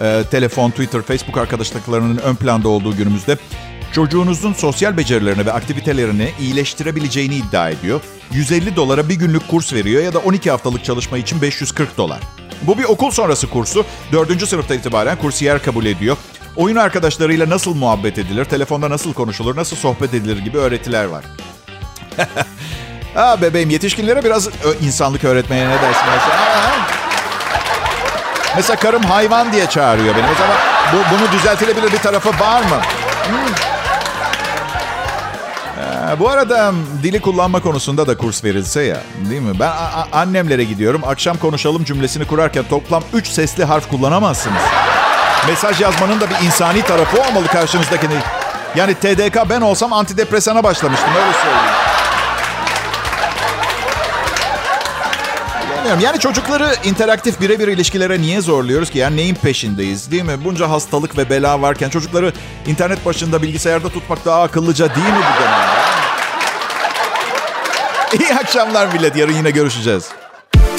e, 0.00 0.22
telefon, 0.30 0.70
Twitter, 0.70 1.02
Facebook 1.02 1.38
arkadaşlıklarının 1.38 2.16
ön 2.16 2.34
planda 2.34 2.68
olduğu 2.68 2.96
günümüzde 2.96 3.36
çocuğunuzun 3.92 4.52
sosyal 4.52 4.96
becerilerini 4.96 5.46
ve 5.46 5.52
aktivitelerini 5.52 6.30
iyileştirebileceğini 6.40 7.36
iddia 7.36 7.70
ediyor. 7.70 8.00
150 8.32 8.76
dolara 8.76 9.08
bir 9.08 9.14
günlük 9.14 9.48
kurs 9.48 9.72
veriyor 9.72 10.02
ya 10.02 10.14
da 10.14 10.18
12 10.18 10.50
haftalık 10.50 10.84
çalışma 10.84 11.18
için 11.18 11.42
540 11.42 11.96
dolar. 11.96 12.20
Bu 12.62 12.78
bir 12.78 12.84
okul 12.84 13.10
sonrası 13.10 13.50
kursu. 13.50 13.84
4. 14.12 14.48
sınıfta 14.48 14.74
itibaren 14.74 15.18
kursiyer 15.18 15.62
kabul 15.62 15.84
ediyor. 15.84 16.16
Oyun 16.56 16.76
arkadaşlarıyla 16.76 17.48
nasıl 17.48 17.74
muhabbet 17.74 18.18
edilir, 18.18 18.44
telefonda 18.44 18.90
nasıl 18.90 19.12
konuşulur, 19.12 19.56
nasıl 19.56 19.76
sohbet 19.76 20.14
edilir 20.14 20.38
gibi 20.38 20.58
öğretiler 20.58 21.04
var. 21.04 21.24
ha 23.14 23.42
bebeğim 23.42 23.70
yetişkinlere 23.70 24.24
biraz 24.24 24.48
insanlık 24.80 25.24
öğretmeye 25.24 25.68
ne 25.68 25.82
dersin 25.82 26.06
mesela? 28.56 28.76
Karım 28.80 29.02
hayvan 29.02 29.52
diye 29.52 29.66
çağırıyor 29.66 30.14
beni. 30.16 30.26
Mesela 30.26 30.56
bu, 30.92 30.96
bunu 31.14 31.32
düzeltilebilir 31.32 31.92
bir 31.92 31.98
tarafı 31.98 32.28
var 32.28 32.62
mı? 32.62 32.80
Hmm. 33.28 33.54
Ee, 36.14 36.20
bu 36.20 36.28
arada 36.28 36.72
dili 37.02 37.20
kullanma 37.20 37.60
konusunda 37.60 38.06
da 38.06 38.16
kurs 38.16 38.44
verilse 38.44 38.82
ya 38.82 39.00
değil 39.30 39.42
mi? 39.42 39.60
Ben 39.60 39.72
annemlere 40.12 40.64
gidiyorum. 40.64 41.02
Akşam 41.06 41.36
konuşalım 41.36 41.84
cümlesini 41.84 42.26
kurarken 42.26 42.64
toplam 42.70 43.02
3 43.12 43.28
sesli 43.28 43.64
harf 43.64 43.88
kullanamazsınız. 43.88 44.62
Mesaj 45.48 45.80
yazmanın 45.80 46.20
da 46.20 46.30
bir 46.30 46.46
insani 46.46 46.82
tarafı 46.82 47.20
olmalı 47.20 47.46
karşınızdakini. 47.46 48.14
Yani 48.76 48.94
TDK 48.94 49.50
ben 49.50 49.60
olsam 49.60 49.92
antidepresana 49.92 50.64
başlamıştım 50.64 51.10
öyle 51.16 51.32
söyleyeyim. 51.32 51.84
Yani 56.00 56.18
çocukları 56.18 56.74
interaktif 56.84 57.40
birebir 57.40 57.68
ilişkilere 57.68 58.20
niye 58.20 58.40
zorluyoruz 58.40 58.90
ki? 58.90 58.98
Yani 58.98 59.16
neyin 59.16 59.34
peşindeyiz 59.34 60.10
değil 60.10 60.22
mi? 60.22 60.44
Bunca 60.44 60.70
hastalık 60.70 61.18
ve 61.18 61.30
bela 61.30 61.62
varken 61.62 61.90
çocukları 61.90 62.32
internet 62.66 63.06
başında 63.06 63.42
bilgisayarda 63.42 63.88
tutmak 63.88 64.24
daha 64.24 64.42
akıllıca 64.42 64.94
değil 64.94 65.06
mi 65.06 65.20
bu 65.34 65.42
dönemde? 65.42 65.84
İyi 68.24 68.34
akşamlar 68.38 68.86
millet. 68.86 69.16
Yarın 69.16 69.32
yine 69.32 69.50
görüşeceğiz. 69.50 70.23